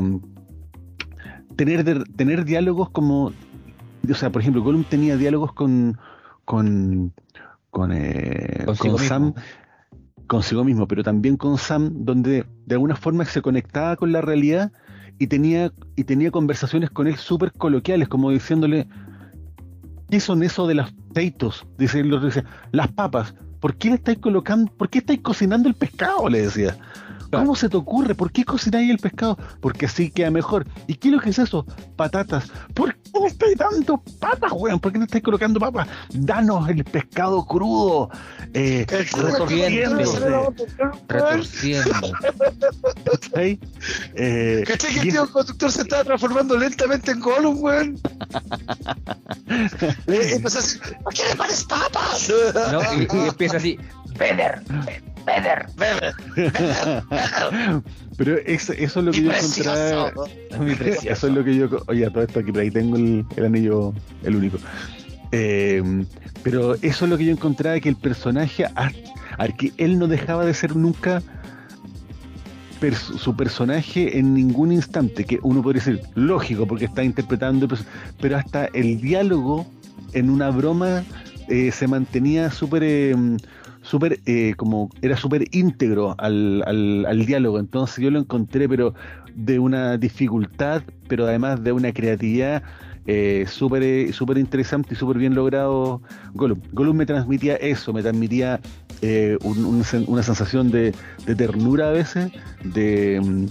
[1.56, 3.26] tener, de- tener diálogos como,
[4.10, 5.98] o sea, por ejemplo, Gollum tenía diálogos con
[6.46, 7.14] con
[7.70, 9.42] con, eh, con Sam mismo.
[10.28, 14.72] consigo mismo, pero también con Sam, donde de alguna forma se conectaba con la realidad
[15.20, 18.88] y tenía, y tenía conversaciones con él súper coloquiales, como diciéndole,
[20.10, 21.66] ¿qué son eso de los peitos?
[21.78, 23.34] Dice dice, las papas,
[23.64, 26.28] ¿por qué le estáis colocando, por qué estáis cocinando el pescado?
[26.28, 26.76] Le decía.
[27.40, 28.16] ¿Cómo se te ocurre?
[28.16, 29.38] ¿Por qué cocináis el pescado?
[29.60, 30.66] Porque así queda mejor.
[30.88, 31.66] ¿Y qué es lo que es eso?
[31.96, 32.52] Patatas.
[32.74, 34.80] ¿Por qué le estáis dando papas, weón?
[34.80, 35.88] ¿Por qué no estáis colocando papas?
[36.12, 38.10] Danos el pescado crudo.
[38.54, 40.20] Eh, retorciéndose.
[41.08, 41.92] Retorciendo.
[43.06, 43.60] ¿Cachai?
[44.16, 48.00] Eh, ¿Cachai que el tío conductor se estaba transformando lentamente en Gollum, weón?
[50.08, 50.60] Eh, empezó
[51.04, 52.32] ¿por qué le pones papas?
[52.72, 52.82] ¿no?
[52.94, 53.78] Y, y empieza así,
[54.18, 54.62] Vader,
[55.26, 56.14] Vader.
[58.18, 60.14] Pero eso, eso es lo que ¡Qué yo encontraba.
[60.60, 61.10] Muy precioso.
[61.12, 61.70] Eso es lo que yo.
[61.88, 63.94] Oye, todo esto aquí por ahí tengo el, el anillo,
[64.24, 64.60] el único.
[65.32, 65.82] Eh,
[66.44, 68.66] pero eso es lo que yo encontraba que el personaje,
[69.58, 71.24] que él no dejaba de ser nunca
[72.92, 77.68] su personaje en ningún instante, que uno podría decir lógico porque está interpretando,
[78.20, 79.66] pero hasta el diálogo
[80.12, 81.04] en una broma
[81.48, 83.16] eh, se mantenía súper eh,
[83.84, 88.96] súper eh, como era súper íntegro al, al, al diálogo entonces yo lo encontré pero
[89.36, 92.64] de una dificultad pero además de una creatividad
[93.06, 96.02] eh, súper eh, súper interesante y súper bien logrado
[96.34, 96.60] Gollum.
[96.72, 98.62] Gollum me transmitía eso, me transmitía
[99.02, 100.94] eh, un- una sensación de,
[101.26, 102.32] de ternura a veces,
[102.64, 103.46] de mm,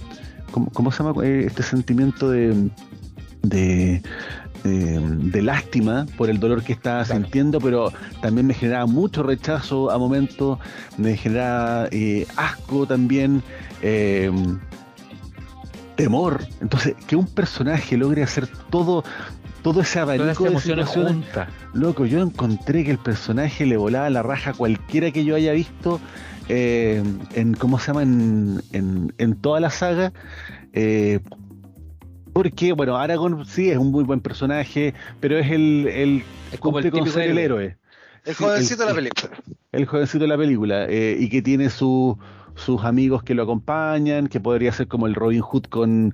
[0.51, 2.69] ¿cómo, cómo se llama eh, este sentimiento de,
[4.63, 7.21] de, de lástima por el dolor que estaba Claro.
[7.21, 7.91] sintiendo, pero
[8.21, 10.59] también me generaba mucho rechazo a momentos,
[10.97, 13.43] me generaba eh, asco también,
[13.81, 14.31] eh,
[15.95, 16.45] temor.
[16.61, 19.03] Entonces, que un personaje logre hacer todo,
[19.61, 21.49] todo ese abanico de emociones situaciones, juntas.
[21.73, 25.51] loco, yo encontré que el personaje le volaba la raja a cualquiera que yo haya
[25.53, 25.99] visto
[26.49, 27.01] eh,
[27.35, 28.03] en, ¿cómo se llama?
[28.03, 30.11] En, en, en toda la saga.
[30.73, 31.19] eh,
[32.33, 36.79] porque, bueno, Aragorn sí es un muy buen personaje, pero es el, el Es como
[36.79, 37.77] el cumple con ser el héroe.
[38.25, 39.37] El Sí, jovencito de la el- película.
[39.71, 42.17] el jovencito de la película, eh, y que tiene su-
[42.55, 46.13] sus amigos que lo acompañan, que podría ser como el Robin Hood con,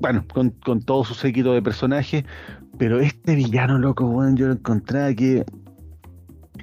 [0.00, 2.24] bueno, con, con todo su séquito de personajes,
[2.78, 5.44] pero este villano loco, weón, yo lo encontraba que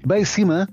[0.09, 0.67] va encima,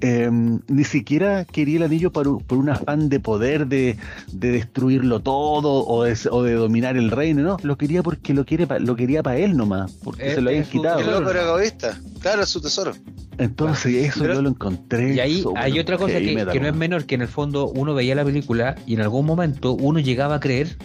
[0.00, 3.96] eh, ni siquiera quería el anillo por, un- por un afán de poder, de,
[4.32, 8.44] de destruirlo todo o de, o de dominar el reino, no, lo quería porque lo,
[8.44, 11.00] quiere pa- lo quería para él nomás, porque Es- se lo habían es quitado.
[11.00, 11.98] El loco era egoísta.
[12.20, 12.92] Claro, es su tesoro.
[13.38, 15.14] Entonces eso Pero- yo lo encontré.
[15.14, 17.94] Y ahí hay otra cosa que, que no es menor, que en el fondo uno
[17.94, 20.76] veía la película y en algún momento uno llegaba a creer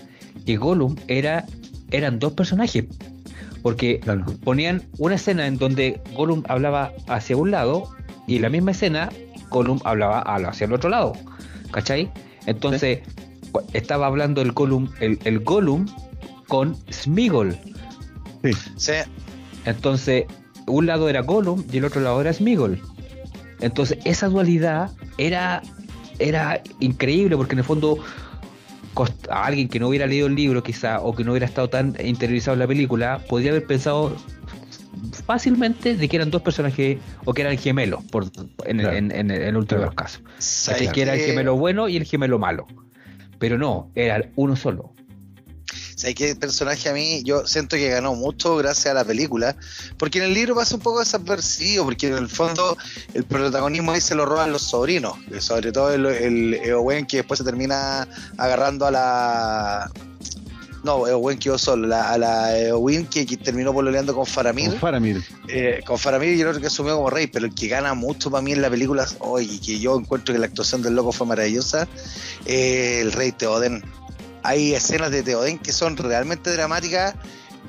[0.46, 1.46] que Gollum era,
[1.92, 2.86] eran dos personajes.
[3.62, 4.26] Porque Claro.
[4.44, 7.90] ponían una escena en donde Gollum hablaba hacia un lado
[8.28, 9.10] y la misma escena
[9.50, 11.14] Gollum hablaba hacia el otro lado.
[11.72, 12.12] ¿Cachai?
[12.46, 13.00] Entonces
[13.74, 15.86] estaba hablando el Gollum, el, el Gollum
[16.48, 17.58] con Smigol.
[18.44, 18.52] Sí.
[18.76, 18.94] Sí.
[19.66, 20.26] Entonces,
[20.68, 22.82] un lado era Gollum y el otro lado era Smigol.
[23.60, 25.62] Entonces, esa dualidad era,
[26.20, 28.00] era increíble porque en el fondo
[29.30, 31.96] a alguien que no hubiera leído el libro quizá o que no hubiera estado tan
[32.04, 34.16] interiorizado en la película, podría haber pensado
[35.26, 38.26] fácilmente de que eran dos personajes o que eran gemelos por,
[38.66, 38.98] en, Claro.
[38.98, 40.22] en- en- en el último de los casos.
[40.40, 42.68] ¿Sabes Así que era el gemelo bueno y el gemelo malo.
[43.40, 44.94] Pero no, era uno solo.
[45.96, 47.22] ¿Sabes qué personaje a mí?
[47.24, 49.56] Yo siento que ganó mucho gracias a la película,
[49.98, 52.76] porque en el libro pasa un poco desapercibido, porque en el fondo
[53.14, 57.38] el protagonismo ahí se lo roban los sobrinos, sobre todo el, el Eowyn que después
[57.38, 59.92] se termina agarrando a la...
[60.84, 64.80] No, Eowyn quedó solo, la- a la Eowyn que, que terminó pololeando con Faramir, Con
[64.80, 65.24] Faramir.
[65.48, 68.32] eh, con Faramir y el otro que asumió como rey, pero el que gana mucho
[68.32, 71.28] para mí en la película, hoy que yo encuentro que la actuación del loco fue
[71.28, 71.88] maravillosa,
[72.46, 73.84] eh, el rey Teoden.
[74.44, 77.14] Hay escenas de Teoden que son realmente dramáticas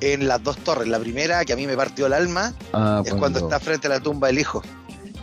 [0.01, 0.89] en las dos torres.
[0.89, 3.91] La primera, que a mí me partió el alma, Ah, es cuando está frente a
[3.91, 4.63] la tumba del hijo.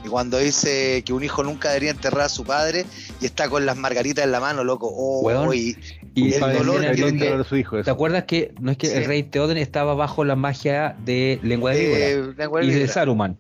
[0.04, 2.86] Y cuando dice que un hijo nunca debería enterrar a su padre
[3.20, 4.89] y está con las margaritas en la mano, loco.
[4.91, 5.76] Oh, Weón, y,
[6.16, 7.84] Y el dolor que su hijo.
[7.84, 8.97] ¿Te acuerdas que no es que Sí.
[8.97, 12.88] el rey Teoden estaba bajo la magia de lengua de eh, y de.
[12.88, 13.38] Saruman.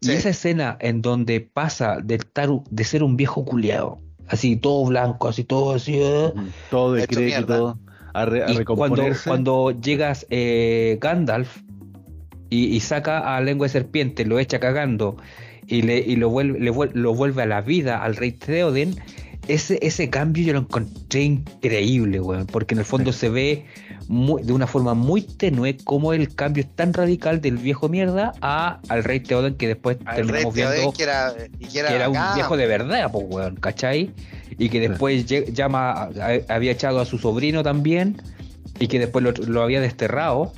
[0.00, 0.10] Sí.
[0.10, 4.84] Y esa escena en donde pasa de, estar, de ser un viejo culiado, así todo
[4.86, 6.32] blanco, así todo así, ¿eh?
[6.70, 7.78] Todo Hecho decrépito,
[8.14, 11.58] a, re- a y cuando llegas eh, Gandalf
[12.50, 15.16] y, y saca a lengua de serpiente, lo echa cagando
[15.72, 18.94] y, le, y lo, vuelve, le vuel- lo vuelve a la vida al rey Theoden,
[19.48, 23.64] ese, ese cambio yo lo encontré increíble, weón, porque en el fondo se ve
[24.06, 28.32] muy- de una forma muy tenue cómo el cambio es tan radical del viejo mierda
[28.40, 31.34] a, al rey Theoden que después Al rey terminamos Teoden, viendo que era,
[31.72, 34.10] que era, que era un viejo de verdad, pues, weón, ¿cachai?
[34.58, 36.10] Y que después lle- llama, a-
[36.48, 38.20] había echado a su sobrino también,
[38.78, 40.52] y que después lo, lo había desterrado,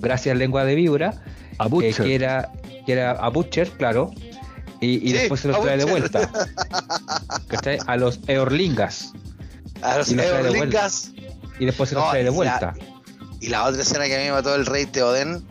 [0.00, 1.14] gracias a lengua de víbora,
[1.58, 2.04] a eh, Butcher.
[2.04, 2.52] que era
[2.86, 4.10] que era a Butcher, claro,
[4.82, 6.30] y, y Sí, después se los trae de vuelta,
[7.48, 7.78] ¿cachai?
[7.86, 9.12] A los Eorlingas,
[9.80, 11.12] A los y de Eorlingas.
[11.58, 12.74] y después se los No, trae de la- vuelta.
[13.40, 15.42] Y la otra escena que a mí me mató el rey Teoden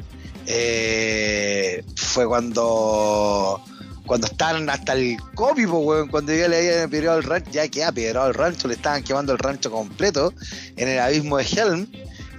[0.47, 3.61] eh, fue cuando
[4.05, 8.27] cuando estaban hasta el weón, cuando ya le habían apedreado el rancho, ya que apedreado
[8.27, 10.33] el rancho, le estaban quemando el rancho completo
[10.75, 11.87] en el abismo de Helm,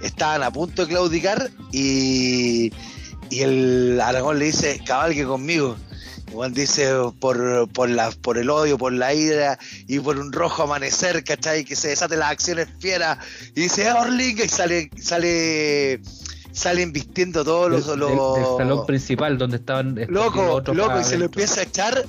[0.03, 2.71] estaban a punto de claudicar y,
[3.31, 5.75] y el Aragón le dice, cabalgue conmigo.
[6.33, 9.57] Juan dice, por, por, la, por el odio, por la ira
[9.87, 11.63] y por un rojo amanecer, ¿cachai?
[11.63, 13.19] Que se desaten las acciones fieras.
[13.55, 16.01] Y dice, Orling, y sale, sale,
[16.51, 17.85] salen vistiendo todos los...
[17.87, 22.05] Del salón principal donde estaban escondidos loco, loco, y se lo empieza a echar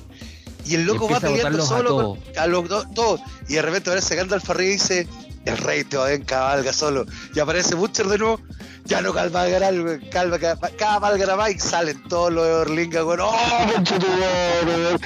[0.65, 2.17] y el loco Y va peleando a solo todos.
[2.17, 3.21] con- a los dos, todos.
[3.47, 5.07] Y de repente aparece Gandalf arriba y dice,
[5.45, 7.05] el rey Teoden cabalga solo.
[7.33, 8.39] Y aparece Butcher de nuevo,
[8.85, 10.37] ya no cabalgará, el- calma,
[10.77, 13.19] cabalgará más y salen todos los de Orlinga, weón.
[13.21, 13.33] ¡Oh,
[13.73, 14.97] conchetumare,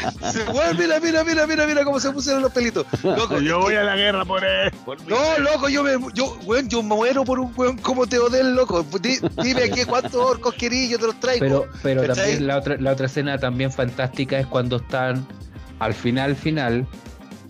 [0.54, 0.78] weón!
[0.78, 2.86] Mira, mira, mira, mira, mira cómo se pusieron los pelitos.
[3.04, 4.72] Loco, Yo voy a la guerra por él.
[4.86, 8.56] por no, loco, yo me, yo, weón, yo me muero por un weón como Teoden,
[8.56, 8.84] loco.
[9.02, 11.40] Di- dime aquí cuántos orcos querís, yo te los traigo.
[11.40, 12.16] Pero, pero ¿Cachai?
[12.16, 15.28] también la otra, la otra escena también fantástica es cuando están
[15.80, 16.86] al final, final,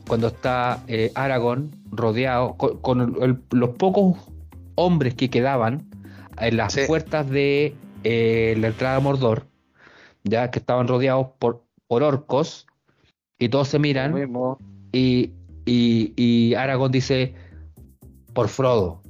[0.10, 4.18] cuando está eh, Aragorn rodeado con, con el- los pocos
[4.76, 5.86] hombres que quedaban
[6.40, 6.82] en las Sí.
[6.88, 9.46] puertas de eh, la entrada a Mordor,
[10.24, 12.66] ya que estaban rodeados por, por orcos
[13.38, 14.16] y todos se miran
[14.92, 15.32] y,
[15.66, 17.36] y, y Aragorn dice
[18.34, 19.02] por Frodo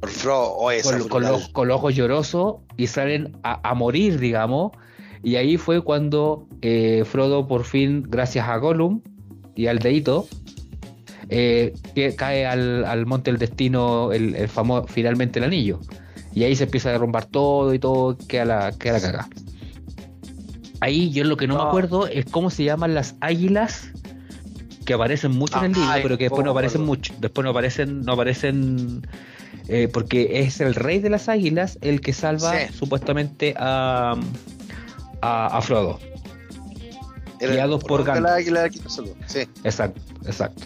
[0.00, 4.18] Por Fro, oh, con, con los, con los ojos llorosos y salen a, a morir,
[4.18, 4.72] digamos.
[5.22, 9.00] Y ahí fue cuando eh, Frodo por fin, gracias a Gollum
[9.56, 10.26] y al Deito,
[11.28, 15.80] eh, que cae al, al monte del destino el, el famoso finalmente el anillo.
[16.34, 19.28] Y ahí se empieza a derrumbar todo y todo, queda la, queda la cagada.
[20.80, 21.68] Ahí yo lo que no, me No.
[21.68, 23.88] acuerdo es cómo se llaman las águilas
[24.84, 27.14] que aparecen mucho en el libro, Ay, pero que después no aparecen mucho.
[27.20, 29.06] Después no aparecen, no aparecen
[29.68, 32.74] eh, porque es el rey de las águilas el que salva Sí.
[32.74, 34.14] supuestamente a,
[35.22, 36.00] a, a Frodo.
[37.52, 39.40] Guiados por águila pasó, Sí.
[39.64, 40.64] Exacto, exacto.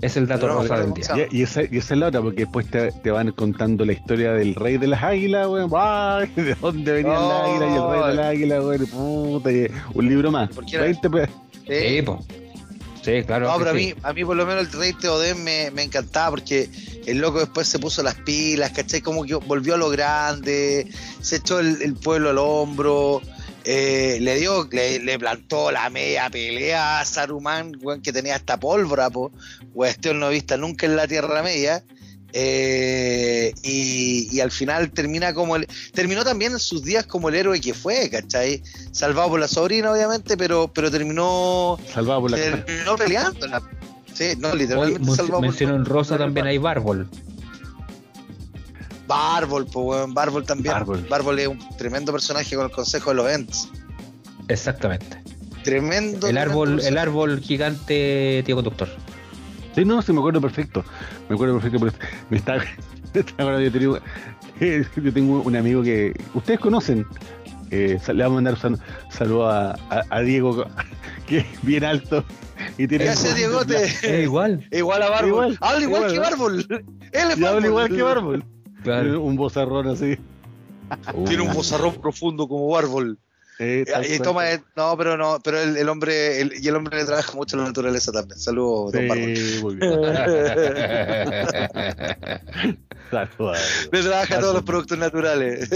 [0.00, 1.26] Es el dato rosa del día.
[1.32, 3.92] Y, y esa, y esa es la otra, porque después te, te van contando la
[3.92, 5.70] historia del rey de las águilas, weón.
[5.76, 6.30] ¡Ay!
[6.36, 7.28] ¿De dónde venían No.
[7.28, 8.86] las águilas y el rey de las águilas, weón?
[8.86, 10.50] Puta, y un libro más.
[10.54, 11.28] Porque era- 20 pe-
[11.66, 12.04] Sí.
[13.02, 13.48] Sí, claro.
[13.48, 16.30] No, pero a mí, a mí por lo menos el rey Teoden me, me encantaba
[16.30, 16.68] porque
[17.06, 19.00] el loco después se puso las pilas, ¿cachai?
[19.00, 20.86] Como que volvió a lo grande,
[21.20, 23.20] se echó el, el pueblo al hombro,
[23.70, 28.58] eh, le dio, le, le plantó la media pelea a Saruman, weón, que tenía hasta
[28.58, 29.30] pólvora, po,
[29.74, 31.84] cuestión no vista nunca en la Tierra Media.
[32.32, 37.34] eh, y, y al final termina como el, terminó también en sus días como el
[37.34, 38.62] héroe que fue, ¿cachai?
[38.92, 43.46] Salvado por la sobrina, obviamente, pero, pero terminó Salvado por la terminó peleando.
[44.14, 47.08] Sí, no, literalmente men- salvado por- mencionó en rosa también hay Bárbol.
[49.08, 50.72] Bárbol, pues, weón, Bárbol también.
[50.74, 51.04] Bárbol.
[51.08, 51.38] Bárbol.
[51.40, 53.68] es un tremendo personaje con el consejo de los Ents.
[54.48, 55.20] Exactamente.
[55.64, 56.28] Tremendo.
[56.28, 58.88] El tremendo árbol, el árbol gigante, tío conductor.
[59.74, 60.84] Sí, no, sí, me acuerdo perfecto.
[61.28, 61.92] Me acuerdo perfecto, pero
[62.30, 62.54] me está.
[63.14, 63.98] me está acordando, yo,
[64.60, 67.06] eh, yo tengo un amigo que ustedes conocen.
[67.70, 68.80] eh, le vamos a mandar un sal-
[69.10, 70.64] saludo a, a- a Diego,
[71.26, 72.24] que es bien alto
[72.78, 73.06] y tiene.
[73.06, 73.84] Ese Diegote.
[73.84, 74.66] Es igual.
[74.70, 75.28] Igual a Bárbol.
[75.28, 76.18] Igual, habla igual, igual, que.
[76.18, 76.66] Bárbol.
[77.12, 77.64] Él es Y habla Bárbol.
[77.66, 78.44] igual que Bárbol.
[78.82, 79.22] Claro.
[79.28, 80.16] Un bozarrón así.
[81.26, 83.18] Tiene un bozarrón profundo como Bárbol.
[83.58, 86.98] Eh, Y toma, eh, no, pero no, pero el, el hombre, el- y el hombre
[86.98, 88.38] le trabaja mucho la naturaleza también.
[88.38, 89.08] Saludos, don.
[89.36, 89.90] Sí, muy bien.
[93.92, 95.68] Le trabaja todos los productos naturales.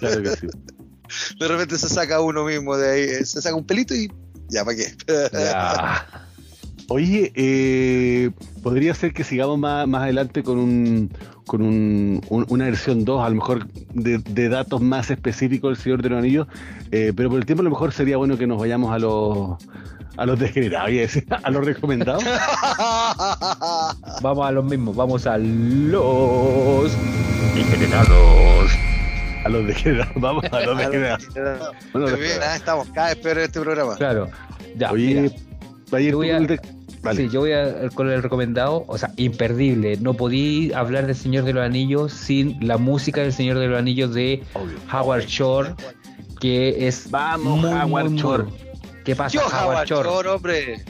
[0.00, 0.46] Claro que sí.
[1.38, 4.10] De repente se saca uno mismo de ahí, eh, se saca un pelito y
[4.48, 4.94] ya, ¿para qué?
[5.32, 6.27] Ya.
[6.90, 8.30] Oye, eh,
[8.62, 11.10] podría ser que sigamos más, más adelante con un
[11.46, 15.82] con un, un- una versión 2, a lo mejor de, de datos más específicos del
[15.82, 16.46] Señor de los Anillos,
[16.90, 19.56] eh, pero por el tiempo a lo mejor sería bueno que nos vayamos a los
[20.18, 22.24] a los desgenerados, iba a los recomendados.
[24.22, 26.92] Vamos a los mismos, vamos a los
[27.54, 28.70] degenerados.
[29.44, 31.28] A los degenerados, vamos a los degenerados.
[31.92, 33.94] Bueno, Muy bien, ah, estamos cada vez peor en este programa.
[33.96, 34.28] Claro.
[34.76, 35.34] Ya, Oye, mira.
[35.92, 36.60] ayer yo voy tú a- el de-
[37.02, 37.22] Vale.
[37.22, 39.96] Sí, yo voy a, con el recomendado, o sea, imperdible.
[39.98, 43.78] No podí hablar del Señor de los Anillos sin la música del Señor de los
[43.78, 44.76] Anillos de Obvio.
[44.92, 45.70] Howard Shore,
[46.40, 48.44] que es Vamos, muy, Howard muy, Shore.
[49.04, 50.08] ¿Qué pasa, Yo, Howard Howard Shore?
[50.08, 50.84] Shore, hombre.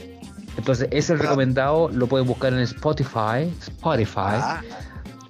[0.56, 1.22] Entonces, ese es el Ah.
[1.22, 4.16] recomendado, lo pueden buscar en Spotify, Spotify.
[4.40, 4.62] Ah,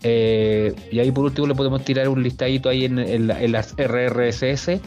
[0.04, 3.74] Eh, y ahí por último le podemos tirar un listadito ahí en, en en las
[3.76, 4.80] RRSS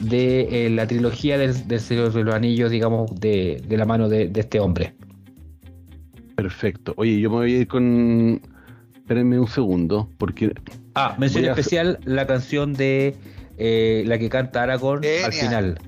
[0.00, 4.08] de eh, la trilogía del, del Señor de los Anillos, digamos, de, de la mano
[4.08, 4.94] de, de este hombre.
[6.36, 6.92] Perfecto.
[6.96, 8.42] Oye, yo me voy a ir con.
[8.94, 10.54] Espérenme un segundo, porque.
[10.94, 13.16] Ah, mención a especial la canción de
[13.58, 15.78] eh, la que canta Aragorn al final.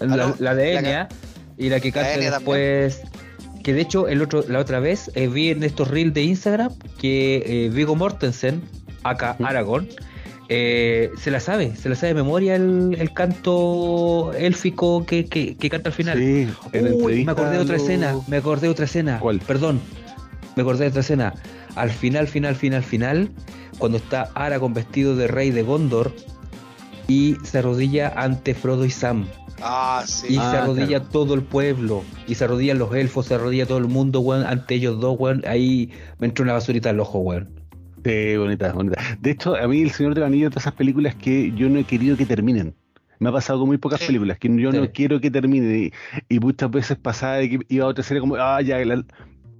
[0.00, 1.08] Ah, La, de la Enya
[1.56, 3.02] y la que canta después.
[3.62, 6.70] Que de hecho el otro, la otra vez eh, vi en estos reels de Instagram
[6.98, 8.60] que eh, Vigo Mortensen,
[9.04, 9.44] acá ¿Mm?
[9.46, 9.88] Aragorn,
[10.48, 15.56] eh, se la sabe, se la sabe de memoria el, el canto élfico que, que,
[15.56, 16.18] que canta al final.
[16.18, 19.18] Sí, en Uy, me acordé de otra lo- escena, me acordé de otra escena.
[19.20, 19.40] ¿Cuál?
[19.40, 19.80] Perdón,
[20.56, 21.34] me acordé de otra escena.
[21.76, 23.30] Al final, final, final, final,
[23.78, 26.12] cuando está Aragorn vestido de rey de Gondor
[27.08, 29.26] y se arrodilla ante Frodo y Sam.
[29.60, 30.34] ah, sí.
[30.34, 31.04] Y Ah, se arrodilla claro.
[31.10, 32.04] todo el pueblo.
[32.28, 35.42] Y se arrodillan los elfos, se arrodilla todo el mundo, weón, ante ellos dos, weón.
[35.46, 37.48] Ahí me entró una basurita al ojo, weón.
[38.04, 39.00] Sí, bonita, bonita.
[39.20, 41.84] De hecho, a mí El Señor del Anillo de esas películas que yo no he
[41.84, 42.74] querido que terminen.
[43.18, 44.06] Me ha pasado con muy pocas Sí.
[44.08, 44.78] películas que yo Sí.
[44.78, 45.90] no quiero que terminen.
[46.28, 49.04] Y, y muchas veces pasaba de que iba a otra serie como, ah, ya, la-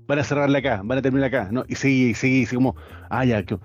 [0.07, 1.49] van a cerrarla acá, van a terminar acá.
[1.51, 1.65] ¿no?
[1.69, 2.77] Y seguí, y seguí, y seguí como,
[3.09, 3.57] ah, ya, que-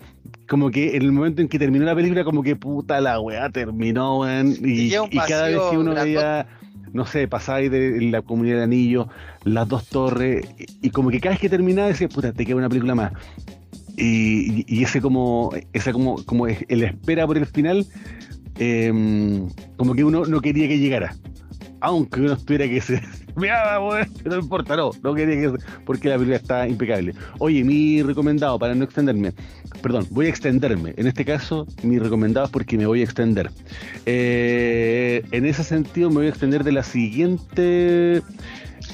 [0.48, 3.50] como que en el momento en que terminó la película, como que puta la weá
[3.50, 4.56] terminó, weón.
[4.64, 4.92] Y,
[5.28, 6.48] cada vez que uno veía,
[6.94, 9.10] no sé, pasaba ahí de la comunidad del anillo,
[9.44, 12.56] las dos torres, y, y como que cada vez que terminaba decía, puta, te queda
[12.56, 13.12] una película más.
[13.98, 17.86] Y, ese como, esa como, como el espera por el final,
[18.58, 21.16] em, como que uno no quería que llegara.
[21.82, 23.02] Aunque uno estuviera que se
[24.26, 27.14] no importa, no, no quería que porque la película está impecable.
[27.40, 29.34] Oye, mi recomendado, para no extenderme,
[29.82, 30.94] perdón, voy a extenderme.
[30.98, 33.50] En este caso, mi recomendado es porque me voy a extender.
[34.06, 38.22] Eh, en ese sentido, me voy a extender de la siguiente.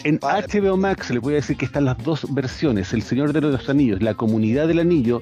[0.03, 0.19] En.
[0.19, 2.93] HBO Max le voy a decir que están las dos versiones.
[2.93, 5.21] El Señor de los Anillos, la comunidad del anillo,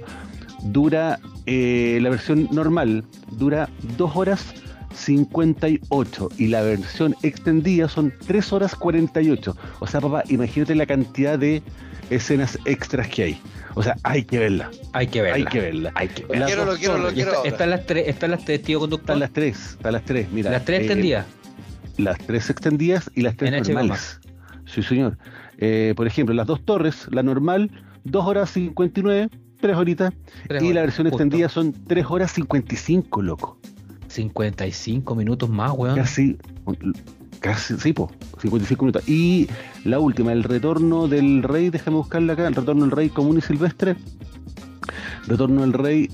[0.64, 4.54] dura, eh, la versión normal, dura dos horas
[4.94, 9.56] 58 y la versión extendida son 3 horas 48.
[9.80, 11.62] O sea, papá, imagínate la cantidad de
[12.10, 13.42] escenas extras que hay.
[13.76, 14.70] O sea, hay que verla.
[14.94, 15.36] Hay que verla.
[15.36, 15.92] Hay que verla.
[15.96, 16.46] Hay que verla.
[16.46, 17.32] quiero, lo quiero, lo quiero.
[17.32, 19.16] está- están las tres, están las tres, tío conductor.
[19.16, 20.52] Están las tres, están las tres, mira.
[20.52, 21.26] las tres eh, extendidas.
[21.98, 24.20] las tres extendidas y las tres En HBO normales.
[24.74, 25.18] Sí, señor.
[25.60, 27.70] Eh, por ejemplo, las dos torres, la normal,
[28.06, 29.30] 2 horas 59,
[29.62, 30.14] 3 horitas.
[30.48, 31.24] Tres y la horas, versión justo.
[31.24, 33.60] extendida son 3 horas 55, loco.
[34.08, 35.96] 55 minutos más, weón.
[35.96, 36.38] Casi,
[37.40, 39.08] casi, sí, po, 55 minutos.
[39.08, 39.48] Y
[39.86, 43.42] la última, el retorno del rey, déjame buscarla acá, el retorno del rey común y
[43.42, 43.96] silvestre.
[45.28, 46.10] Retorno del rey,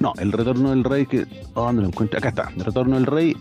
[0.00, 2.18] no, el retorno del rey que, oh, ¿dónde lo encuentro?
[2.18, 3.36] Acá está, el retorno del rey.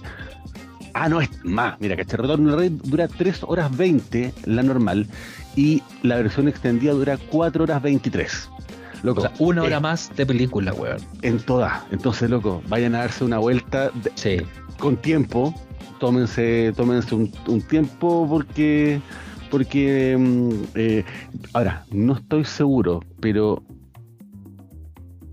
[0.94, 5.08] Ah, no, es más, mira, retorno del rey dura 3 horas 20, la normal,
[5.56, 8.50] y la versión extendida dura 4 horas 23.
[9.04, 10.98] Loco, O sea, una hora eh, más de película, weón.
[11.24, 11.82] en todas.
[11.92, 14.38] Entonces, loco, vayan a darse una vuelta de- Sí.
[14.78, 15.54] con tiempo,
[16.00, 19.02] tómense, tómense un, un tiempo porque,
[19.50, 21.04] porque mm, eh,
[21.54, 23.64] ahora, no estoy seguro, pero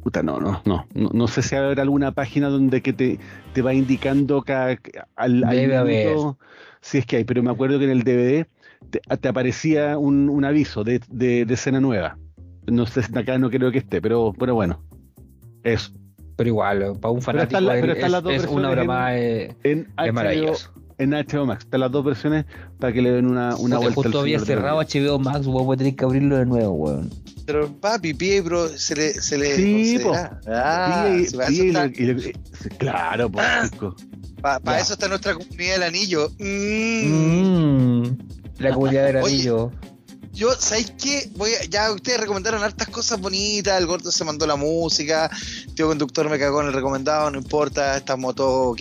[0.02, 3.18] puta, no, no, no, no, no sé si habrá alguna página donde que te,
[3.52, 4.78] te va indicando cada,
[5.16, 6.04] al, al Debe haber.
[6.06, 6.38] minuto
[6.80, 8.46] si es que hay, pero me acuerdo que en el DVD
[8.90, 12.16] te, te aparecía un, un aviso de, de, de escena nueva.
[12.66, 14.82] No sé, si acá no creo que esté, pero, pero bueno,
[15.64, 15.90] eso.
[16.36, 19.56] Pero igual, para un fanático la- pero es, las dos es una versiones más eh,
[19.64, 20.52] En es HBO.
[20.98, 21.64] En HBO Max.
[21.64, 22.44] Están las dos versiones
[22.78, 24.02] para que le den una, una Puta, vuelta.
[24.02, 24.80] justo había cerrado.
[24.80, 27.10] HBO Max, weón, voy a tener que abrirlo de nuevo, weón.
[27.46, 29.14] Pero papi, Piebro, se le.
[29.14, 30.14] Se le Sí, no sé, po.
[30.14, 30.40] ah,
[31.36, 32.32] para y está- le-
[32.76, 33.96] claro, pues, chico.
[34.42, 34.80] pa- pa Ya.
[34.80, 36.30] eso está nuestra comunidad del anillo.
[36.38, 38.02] Mm.
[38.02, 38.18] Mm,
[38.58, 39.36] la comunidad del Oye.
[40.30, 40.52] Anillo.
[40.52, 41.28] Yo, ¿sabéis qué?
[41.36, 45.30] Voy a- ya ustedes recomendaron hartas cosas bonitas, el gordo se mandó la música,
[45.74, 48.80] tío conductor me cagó en el recomendado, no importa, estamos todos ok.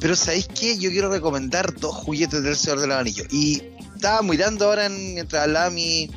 [0.00, 0.78] Pero ¿sabéis qué?
[0.78, 3.26] Yo quiero recomendar dos juguetes del Señor de los Anillos.
[3.30, 3.62] Y
[3.94, 6.10] estaba mirando ahora en- mientras hablaba mi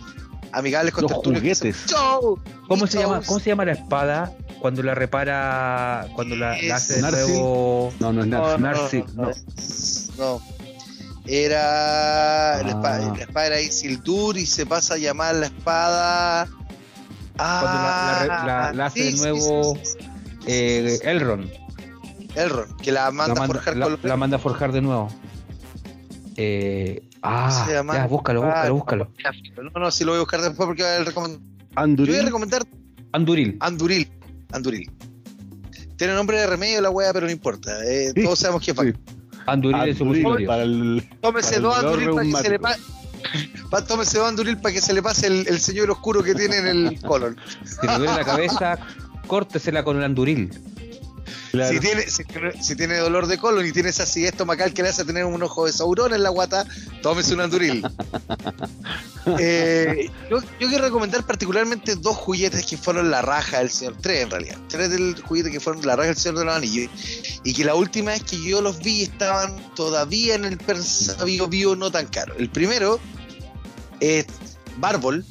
[0.53, 1.75] amigables contertulios que juguetes.
[1.83, 3.19] dicen, "Chau, ¿Cómo se llama?
[3.19, 3.25] chau".
[3.27, 7.93] ¿Cómo se llama la espada cuando la repara, cuando la, la hace de nuevo?
[7.99, 10.41] No, no es No, Narcy, no, Narcy, no, no.
[10.41, 10.60] no.
[11.31, 12.61] Era.
[12.61, 13.13] La, espada, Ah.
[13.17, 16.47] la espada era Isildur y se pasa a llamar la espada.
[17.37, 20.43] Cuando la- la re- la- la hace de sí, nuevo, sí, sí, sí, sí, sí,
[20.47, 20.99] Eh.
[21.03, 21.49] Elrond.
[22.35, 24.81] Elrond, que la manda, la, a forjar la- con los la manda a forjar de
[24.81, 25.07] nuevo.
[26.37, 29.11] Eh, ah, Se llama- ya, búscalo, Ah, búscalo, búscalo.
[29.73, 31.39] No, no, si lo voy a buscar después porque voy a recomendar.
[31.41, 32.13] Yo Anduril.
[32.15, 32.63] voy a recomendar
[33.13, 33.57] Anduril.
[33.59, 34.11] Anduril.
[34.51, 34.91] Anduril.
[35.97, 37.71] Tiene nombre de remedio la wea, pero no importa.
[37.85, 38.93] eh, Sí, todos sabemos que es sí.
[39.45, 40.47] Anduril es supositorio.
[40.47, 42.81] para el, Tómese para el dos dolor Anduril para que se le pase.
[43.69, 46.57] Pa, tómese dos Anduril para que se le pase el, el señor oscuro que tiene
[46.57, 47.37] en el colon.
[47.63, 48.77] Si le duele la cabeza,
[49.27, 50.51] córtesela con el Anduril.
[51.51, 51.73] Claro.
[51.73, 52.23] Si, tiene, si,
[52.61, 55.43] si tiene dolor de colon y tiene esa acidez estomacal que le hace tener un
[55.43, 56.65] ojo de saurón en la guata,
[57.01, 57.85] tómese un anduril.
[59.39, 64.23] Eh, yo, yo quiero recomendar particularmente dos juguetes que fueron la raja del señor, tres
[64.23, 66.89] en realidad, tres del juguete que fueron la raja del señor de los anillos.
[67.43, 71.47] Y que la última vez que yo los vi estaban todavía en el Persa Bio
[71.47, 72.35] Bio no tan caro.
[72.37, 72.99] El primero
[73.99, 74.25] es
[74.77, 75.23] Barbol,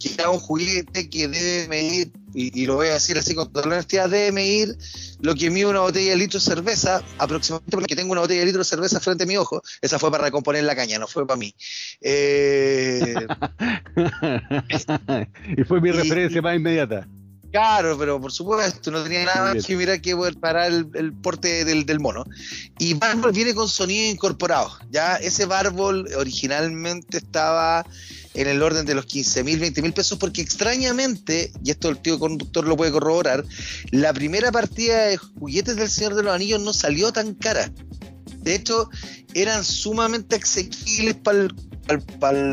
[0.00, 3.52] que era un juguete que debe medir, y, y lo voy a decir así con
[3.52, 4.76] toda la honestidad, debe medir
[5.20, 8.46] lo que mide una botella de litro de cerveza, aproximadamente porque tengo una botella de
[8.46, 9.62] litro de cerveza frente a mi ojo.
[9.82, 11.54] Esa fue para recomponer la caña, no fue para mí.
[12.00, 13.14] Eh,
[15.56, 17.06] y fue mi Y- referencia más inmediata.
[17.50, 21.64] claro, pero por supuesto, no tenía nada más que mirar que parar el, el porte
[21.64, 22.24] del, del mono.
[22.78, 24.70] Y Barbol viene con sonido incorporado.
[24.90, 27.86] Ya ese Barbol originalmente estaba
[28.38, 31.98] en el orden de los 15 mil, 20 mil pesos, porque extrañamente, y esto el
[31.98, 33.44] tío conductor lo puede corroborar,
[33.90, 37.72] la primera partida de juguetes del Señor de los Anillos no salió tan cara.
[38.38, 38.88] De hecho,
[39.34, 41.54] eran sumamente asequibles para el,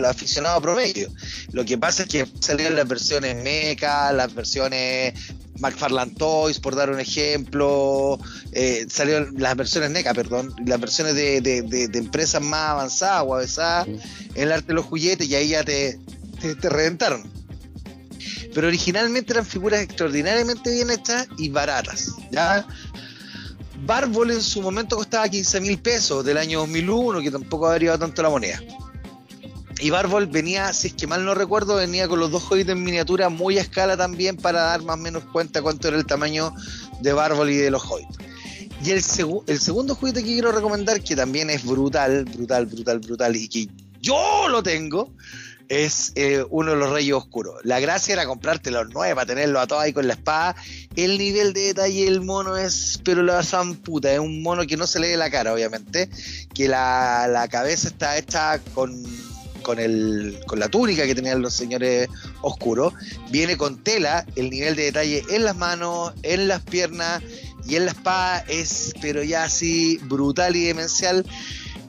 [0.05, 1.09] aficionado promedio.
[1.51, 5.13] Lo que pasa es que salieron las versiones Mecha, las versiones
[5.59, 8.19] McFarlane Toys, por dar un ejemplo,
[8.51, 13.23] eh, salieron las versiones NECA, perdón, las versiones de, de- de- de empresas más avanzadas
[13.25, 13.99] o avesadas en
[14.35, 15.97] el arte de los juguetes y ahí ya te,
[16.41, 17.23] te, te reventaron.
[18.53, 22.11] Pero originalmente eran figuras extraordinariamente bien hechas y baratas.
[22.31, 22.65] ¿ya?
[23.85, 27.99] Barbol en su momento costaba 15 mil pesos del año 2001, que tampoco ha variado
[27.99, 28.59] tanto la moneda.
[29.85, 32.83] Y Barbol venía, si es que mal no recuerdo, venía con los dos hobbits en
[32.83, 36.51] miniatura muy a escala también para dar más o menos cuenta cuánto era el tamaño
[37.01, 38.17] de Barbol y de los hobbits.
[38.83, 42.97] Y el, segu- el segundo juguete que quiero recomendar, que también es brutal, brutal, brutal,
[42.97, 43.67] brutal, y que
[44.01, 45.13] yo lo tengo,
[45.69, 47.53] es eh, uno de los reyes oscuros.
[47.63, 50.55] La gracia era comprarte los nueve para tenerlo a todos ahí con la espada.
[50.95, 53.43] El nivel de detalle del mono es, pero la
[53.83, 56.09] puta, es un mono que no se le ve la cara, obviamente,
[56.55, 59.34] que la, la cabeza está hecha con
[59.65, 62.07] con, el, con la túnica que tenían los señores
[62.41, 62.93] oscuros,
[63.31, 67.23] viene con tela, el nivel de detalle en las manos, en las piernas
[67.67, 71.25] y en la espada es, pero ya así brutal y demencial.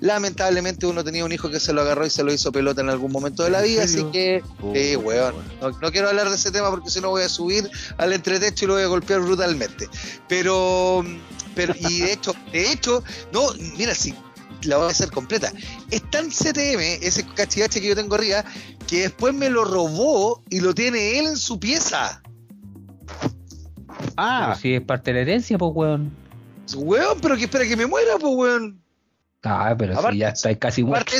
[0.01, 2.89] Lamentablemente uno tenía un hijo que se lo agarró y se lo hizo pelota en
[2.89, 6.71] algún momento de la vida, así que, eh, weón, no, quiero hablar de ese tema
[6.71, 7.69] porque si no voy a subir
[7.99, 9.87] al entretecho y lo voy a golpear brutalmente.
[10.29, 11.05] Pero,
[11.55, 14.15] pero y de hecho, de hecho, no, mira, si
[14.63, 15.53] la voy a hacer completa.
[15.91, 18.45] Es tan CTM, ese cachivache que yo tengo arriba,
[18.87, 22.23] que después me lo robó y lo tiene él en su pieza.
[24.17, 26.13] Ah, si es parte de la herencia, pues, weón.
[26.75, 28.83] Weón, pero que espera que me muera, pues, weón.
[29.43, 31.13] Ah, pero si ya está casi muerto.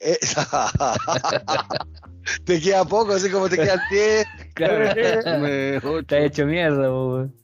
[0.00, 0.18] Eh,
[2.44, 4.24] te queda poco, así como te queda el pie.
[4.54, 7.34] Claro, está hecho mierda, weón.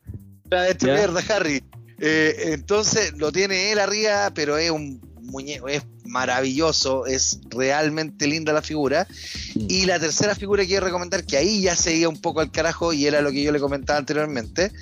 [0.45, 1.61] Está hecho mierda, Harry.
[1.99, 8.53] Eh, entonces lo tiene él arriba, pero es un muñeco, es maravilloso, es realmente linda
[8.53, 9.07] la figura.
[9.55, 9.67] Mm.
[9.69, 12.51] Y la tercera figura que quiero recomendar, que ahí ya se iba un poco al
[12.51, 14.73] carajo y era lo que yo le comentaba anteriormente,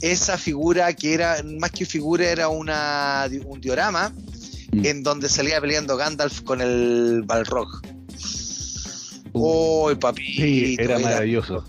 [0.00, 4.12] esa figura que era, más que figura, era una, un diorama
[4.72, 4.86] mm.
[4.86, 7.68] en donde salía peleando Gandalf con el Balrog.
[9.32, 10.76] ¡Uy, papi!
[10.78, 11.64] era, maravilloso.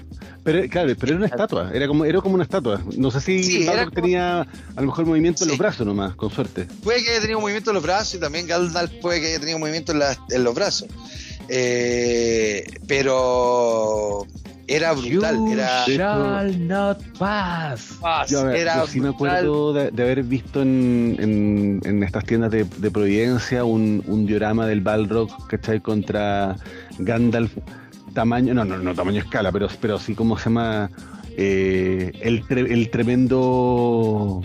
[0.48, 2.82] Pero, claro, pero era una estatua, era como, era como una estatua.
[2.96, 6.66] No sé si Balrog tenía a lo mejor movimiento en los brazos nomás, con suerte.
[6.86, 9.60] Puede que haya tenido movimiento en los brazos y también Gandalf puede que haya tenido
[9.60, 10.88] movimiento en, en los brazos.
[11.50, 14.26] Eh, pero
[14.68, 15.52] era brutal.
[15.52, 18.00] era, shall not pass.
[18.30, 23.66] Yo, era sí me acuerdo de, haber visto en, en, estas tiendas de, de Providencia
[23.66, 25.82] un, un, diorama del Balrog, ¿cachai?
[25.82, 26.56] Contra
[27.00, 27.52] Gandalf
[28.18, 30.90] tamaño, no, no, no tamaño escala, pero, pero sí como se llama
[31.38, 34.42] eh, el, el tremendo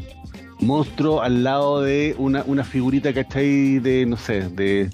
[0.61, 3.79] monstruo al lado de una, una figurita, ¿cachai?
[3.79, 4.91] De, no sé, de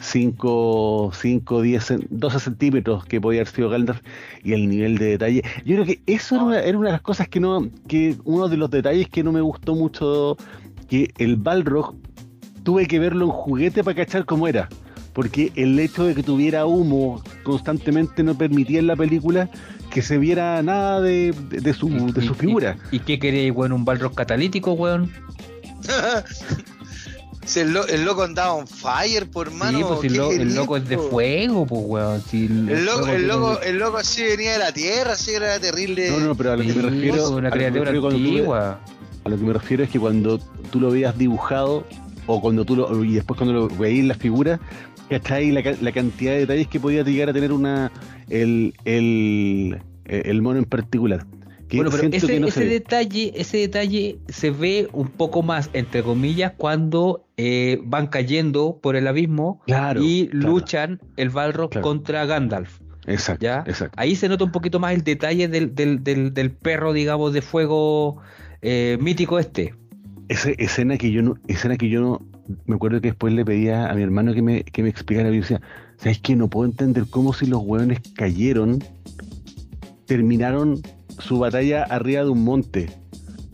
[0.00, 4.00] 5, 5, 10, 12 centímetros que podía haber sido Gandalf
[4.42, 5.42] y el nivel de detalle.
[5.64, 8.48] Yo creo que eso era una, era una, de las cosas que no, que uno
[8.48, 10.36] de los detalles que no me gustó mucho,
[10.88, 11.94] que el Balrog
[12.64, 14.68] tuve que verlo en juguete para cachar cómo era
[15.16, 19.48] porque el hecho de que tuviera humo constantemente no permitía en la película
[19.90, 21.32] que se viera nada de,
[21.74, 22.76] su, de su figura.
[22.90, 23.72] ¿Y, qué quería, weón?
[23.72, 25.10] ¿Un balrog catalítico, weón?
[27.46, 29.78] si el, loco andaba on fire, por mano.
[30.02, 32.22] Sí, pues el, loco es de fuego, pues, weón.
[32.68, 36.10] el, loco, el, loco, el loco así venía de la tierra, así era terrible.
[36.10, 37.30] No, no, pero a lo que me refiero.
[37.30, 38.80] Una criatura antigua.
[39.24, 40.38] a lo que me refiero es que cuando
[40.70, 41.86] tú lo veías dibujado,
[42.26, 43.02] o cuando tú lo.
[43.02, 44.60] y después cuando lo veías en la figura,
[45.08, 45.50] ¿Cachai?
[45.52, 47.92] La, la cantidad de detalles que podía llegar a tener una
[48.28, 51.26] el, el, el mono en particular.
[51.72, 57.26] bueno, pero ese, ese detalle, ese detalle se ve un poco más, entre comillas, cuando
[57.36, 59.62] eh, van cayendo por el abismo
[60.00, 62.80] y luchan el Balrog contra Gandalf.
[63.06, 63.64] Exacto, ¿ya?
[63.96, 68.16] Ahí se nota un poquito más el detalle del, del, del, perro, digamos, de fuego
[68.62, 69.74] eh, mítico este.
[70.28, 72.22] Esa escena que yo no, escena que yo no,
[72.66, 75.30] me acuerdo que después le pedía a mi hermano que me, que me explicara.
[75.30, 75.60] Y decía,
[75.98, 76.36] ¿sabes qué?
[76.36, 78.82] No puedo entender cómo si los hueones cayeron,
[80.06, 80.80] terminaron
[81.18, 82.90] su batalla arriba de un monte.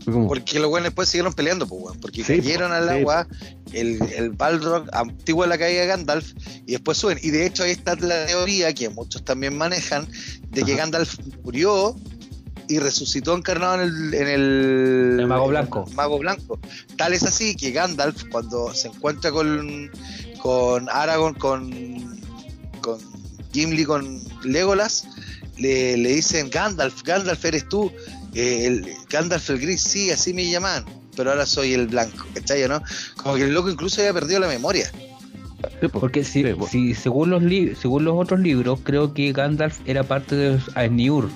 [0.05, 3.25] Porque los hueones después siguieron peleando, pues, porque cayeron al agua,
[3.71, 6.33] el, el Balrog antiguo la caída de Gandalf,
[6.65, 7.19] y después suben.
[7.21, 10.05] Y de hecho ahí está la teoría que muchos también manejan,
[10.49, 11.95] de que Gandalf murió
[12.67, 15.85] y resucitó encarnado en el, en el, mago blanco.
[15.93, 16.59] mago blanco.
[16.97, 19.91] Tal es así que Gandalf, cuando se encuentra con,
[20.41, 22.19] con Aragorn, con,
[22.81, 22.99] con
[23.51, 25.07] Gimli, con Legolas,
[25.57, 27.91] le, le dicen Gandalf, Gandalf eres tú,
[28.33, 30.85] eh, el, Gandalf el gris, sí, así me llaman,
[31.15, 32.67] pero ahora soy el blanco, ¿cachai?
[32.67, 32.81] ¿no?
[33.17, 34.91] Como que el loco incluso había perdido la memoria.
[35.93, 37.43] Porque si, si según los
[37.79, 41.29] según los otros libros, creo que Gandalf era parte de Ainur,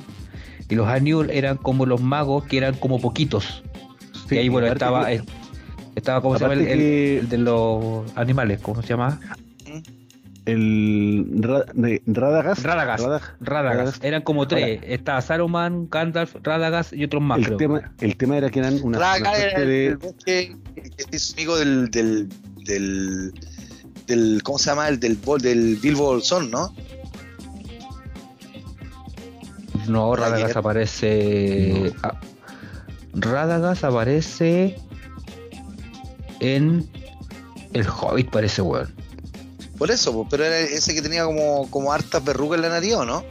[0.70, 3.64] y los Anur eran como los magos que eran como poquitos.
[4.30, 5.10] y ahí, bueno, estaba,
[5.96, 6.54] estaba, ¿cómo se llama?
[6.56, 9.20] El, de los animales, ¿cómo se llama?
[10.48, 11.26] El
[12.06, 12.64] Radagast.
[12.64, 13.26] Radagast.
[13.42, 14.04] Radagast.
[14.04, 14.80] Eran como tres.
[14.84, 17.40] Estaba Saruman, Gandalf, Radagast y otros más.
[17.40, 18.98] El, tema, el tema era que eran una.
[18.98, 20.56] Radagast era el, que
[21.12, 22.30] es amigo del, del,
[22.64, 23.34] del,
[24.08, 24.88] del, ¿Cómo se llama?
[24.88, 26.74] El del, del Bilbo Bolsón, ¿no?
[29.88, 31.94] No, Radagast aparece.
[33.14, 34.78] Radagast aparece
[36.40, 36.88] en
[37.74, 38.94] El Hobbit, parece, weón.
[39.78, 43.06] Por eso, pero era ese que tenía como, como hartas verrugas en la nariz, ¿o
[43.06, 43.24] no?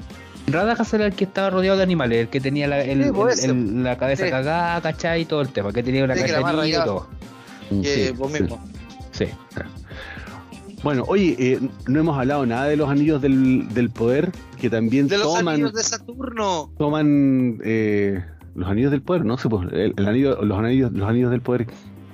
[0.46, 3.38] Radagast era el que estaba rodeado de animales, el que tenía la, el- Sí, pues
[3.38, 3.50] el- ese.
[3.50, 4.30] el- la cabeza Sí.
[4.30, 5.22] cagada, ¿cachai?
[5.22, 7.08] Y todo el tema, que tenía una Sí, cachanilla y todo.
[7.82, 8.64] Que sí, vos mismo.
[9.10, 9.26] Sí.
[10.82, 14.30] Bueno, oye, eh, no hemos hablado nada de los anillos del, del poder,
[14.60, 16.70] que también De los toman, anillos de Saturno.
[16.78, 18.22] toman eh,
[18.54, 19.36] los anillos del poder, ¿no?
[19.38, 21.66] Sí, pues, el, el anillo, los anillos, los anillos del poder,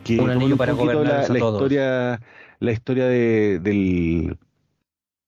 [0.05, 2.21] que Un anillo para poquito gobernarlos la, historia,
[2.61, 4.37] la historia de, del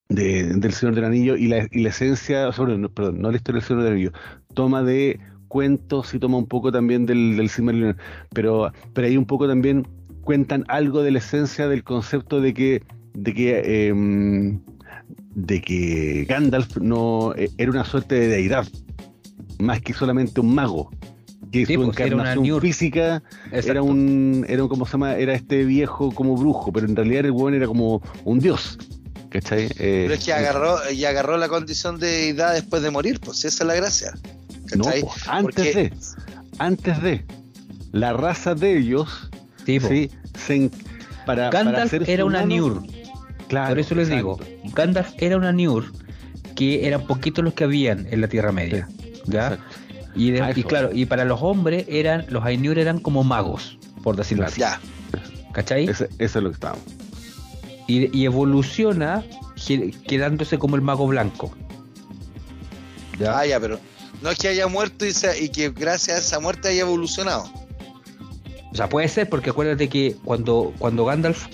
[0.09, 3.37] de- del Señor del Anillo y la, y la esencia, sobre, no, perdón, no la
[3.37, 4.11] historia del Señor del Anillo,
[4.53, 7.97] toma de cuentos y toma un poco también del, del Silmarillion,
[8.33, 9.87] pero, pero ahí un poco también
[10.21, 12.83] cuentan algo de la esencia del concepto de que
[13.15, 14.59] de que em,
[15.35, 18.67] de que Gandalf no eh, era una suerte de deidad
[19.59, 20.89] más que solamente un mago
[21.51, 25.15] que Sí, su pues, era una encarnación física era un era un ¿cómo se llama?
[25.15, 28.77] era este viejo como brujo pero en realidad el buen era como un dios
[29.29, 29.65] ¿cachai?
[29.79, 33.43] Eh, Pero es que agarró, y agarró la condición de deidad después de morir, pues
[33.43, 34.13] esa es la gracia.
[34.77, 35.93] no, po, antes Porque- de
[36.57, 37.25] antes de
[37.91, 39.29] la raza de ellos
[39.65, 39.89] Sí, po.
[39.89, 40.09] sí,
[40.39, 40.71] se en-
[41.25, 42.81] para, para Gandalf ser era una Niur.
[43.47, 44.37] Claro, Por eso les exacto.
[44.37, 45.91] digo, Gandalf era una Niur
[46.55, 48.87] que eran poquitos los que habían en la Tierra Media.
[50.15, 50.67] Y, de- y eso.
[50.67, 54.61] claro, y para los hombres eran, los Ainur eran como magos, por decirlo así.
[54.61, 54.79] Ya.
[55.51, 55.89] ¿Cachai?
[55.89, 56.83] Ese- eso es lo que estábamos
[57.87, 59.23] Y, y evoluciona
[60.07, 61.51] quedándose como el mago blanco.
[63.19, 63.39] ¿Ya?
[63.39, 63.79] Ah, ya, pero
[64.21, 67.45] no es que haya muerto y, se- y que gracias a esa muerte haya evolucionado.
[68.71, 71.47] O sea, puede ser porque acuérdate que cuando, cuando Gandalf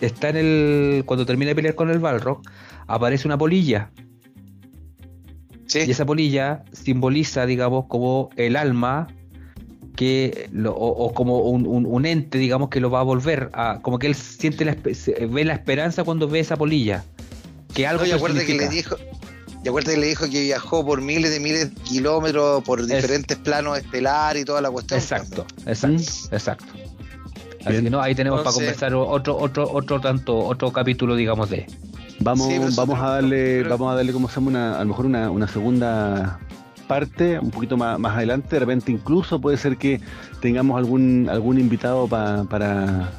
[0.00, 1.02] está en el.
[1.06, 2.40] cuando termina de pelear con el Balrog,
[2.86, 3.90] aparece una polilla.
[5.66, 5.80] Sí.
[5.86, 9.08] Y esa polilla simboliza, digamos, como el alma
[9.96, 13.50] que lo- o, o como un, un- un ente, digamos, que lo va a volver
[13.52, 13.80] a.
[13.82, 17.04] como que él siente la, ve la esperanza cuando ve esa polilla.
[17.74, 18.96] Que algo No, y acuérdate que le dijo.
[19.64, 23.36] Y acuérdate que le dijo que viajó por miles de miles de kilómetros por diferentes
[23.38, 25.00] planos estelares y toda la cuestión.
[25.00, 26.64] Exacto, exacto, exacto.
[27.60, 27.84] Así Bien.
[27.84, 31.66] que no, ahí tenemos Entonces- para conversar otro, otro, otro tanto, otro capítulo, digamos, de.
[32.20, 34.86] Vamos, Sí, eso vamos a darle, vamos a darle como se llama una, a lo
[34.86, 36.38] mejor una, una segunda
[36.88, 40.00] parte, un poquito más, más adelante, de repente incluso puede ser que
[40.40, 43.10] tengamos algún, algún invitado pa- para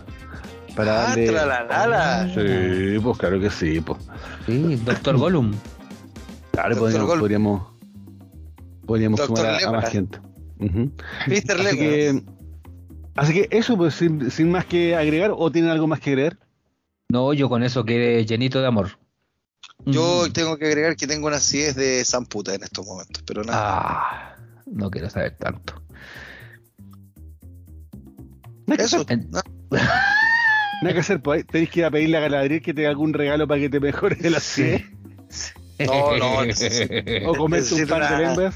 [0.76, 1.28] para Ah, darle.
[1.28, 2.30] tralalala.
[2.34, 4.00] Sí, pues claro que sí, pues.
[4.46, 5.52] Sí, Doctor Gollum.
[6.52, 7.62] Claro, Doctor podríamos, Gol- podríamos,
[8.86, 10.20] podríamos sumar a, a más gente.
[10.60, 10.92] Ujú.
[11.28, 11.52] Mr.
[11.52, 11.78] Así Lego.
[11.78, 12.24] que,
[13.16, 16.38] así que eso, pues sin, sin más que agregar, o tienen algo más que agregar.
[17.10, 18.98] No, yo con eso quedé llenito de amor.
[19.86, 20.32] Yo Mm.
[20.34, 23.60] tengo que agregar que tengo una acidez de Samputa en estos momentos, pero nada.
[23.62, 25.82] Ah, no quiero saber tanto.
[28.78, 29.06] Eso.
[29.10, 29.42] En- no.
[30.82, 33.14] Nada que hacer, pues tenéis que ir a pedirle a Galadriel que te haga algún
[33.14, 34.84] regalo para que te mejore la acidez.
[35.80, 36.94] No, no, necesito-
[37.30, 38.56] O comerte un par de lembas.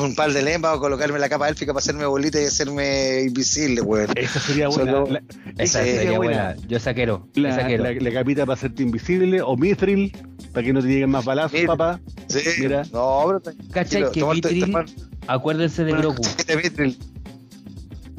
[0.00, 3.80] Un par de lembas o colocarme la capa élfica para hacerme bolita y hacerme invisible,
[3.82, 4.08] weón.
[4.16, 4.92] Esa sería buena.
[4.92, 5.22] Solo- La,
[5.58, 6.54] Esa sería buena.
[6.54, 6.68] buena.
[6.68, 7.28] Yo saquero.
[7.34, 7.84] la, yo saquero.
[7.84, 9.42] la- la capita para hacerte invisible.
[9.42, 10.16] O Mithril,
[10.52, 11.66] para que no te lleguen más balazos, Mithril.
[11.66, 12.00] papá.
[12.28, 12.40] Sí.
[12.60, 12.82] Mira.
[12.92, 14.86] No, pero ¿Cachai que tomarte- Mithril- tomar-
[15.26, 16.22] Acuérdense de Grogu.
[16.38, 16.98] Este Mithril.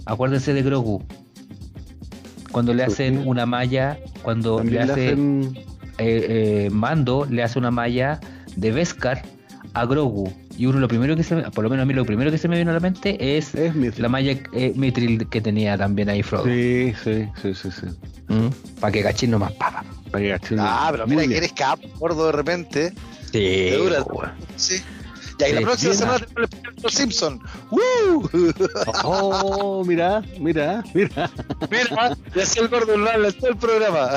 [0.06, 1.04] Acuérdense de Grogu.
[2.52, 5.58] Cuando le hacen una malla, cuando le hacen.
[5.98, 8.20] eh, eh, Mando, le hace una malla
[8.56, 9.24] de Beskar
[9.74, 10.32] a Grogu.
[10.58, 12.38] Y uno lo primero que se me, por lo menos a mí lo primero que
[12.38, 14.02] se me vino a la mente es Es Mithril.
[14.04, 16.46] la malla eh, Mithril que tenía también ahí Frodo.
[16.46, 17.70] Sí, sí, sí, sí.
[17.72, 17.88] sí.
[18.80, 19.84] Para que cachín nomás, papa.
[20.12, 20.56] Para que.
[20.58, 22.94] Ah, pero mira que eres capo, gordo de repente.
[23.26, 24.02] Sí, Te dura.
[24.04, 24.32] weón.
[24.56, 24.82] Sí.
[25.38, 27.40] Ya, y la Sí, próxima semana tenemos el especial de los Simpson.
[27.72, 28.30] ¡Woo!
[29.04, 31.30] Oh, mira, mira, mira.
[31.70, 34.12] Mira, ya hacía el gordo en todo el programa.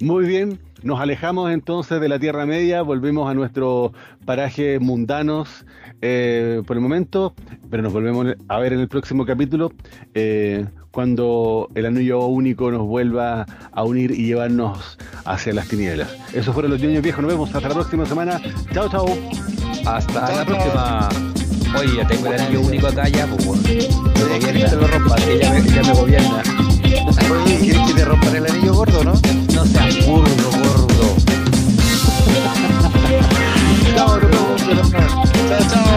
[0.00, 3.92] Muy bien, nos alejamos entonces de la Tierra Media, volvemos a nuestros
[4.24, 5.64] parajes mundanos
[6.00, 7.34] eh, por el momento,
[7.70, 9.72] pero nos volvemos a ver en el próximo capítulo
[10.14, 16.16] eh, cuando el anillo único nos vuelva a unir y llevarnos hacia las tinieblas.
[16.34, 18.40] Esos fueron los niños viejos, nos vemos hasta la próxima semana.
[18.72, 19.06] Chao, chao.
[19.86, 21.08] Hasta la próxima.
[21.08, 21.42] próxima.
[21.78, 23.62] Oye, ya tengo el anillo único acá ya, pues bueno.
[23.62, 26.42] Lo que ya me, gobierna.
[27.60, 29.12] ¿Quieres que te rompan el anillo gordo, no?
[29.54, 30.61] No seas burro,
[33.94, 35.91] Go to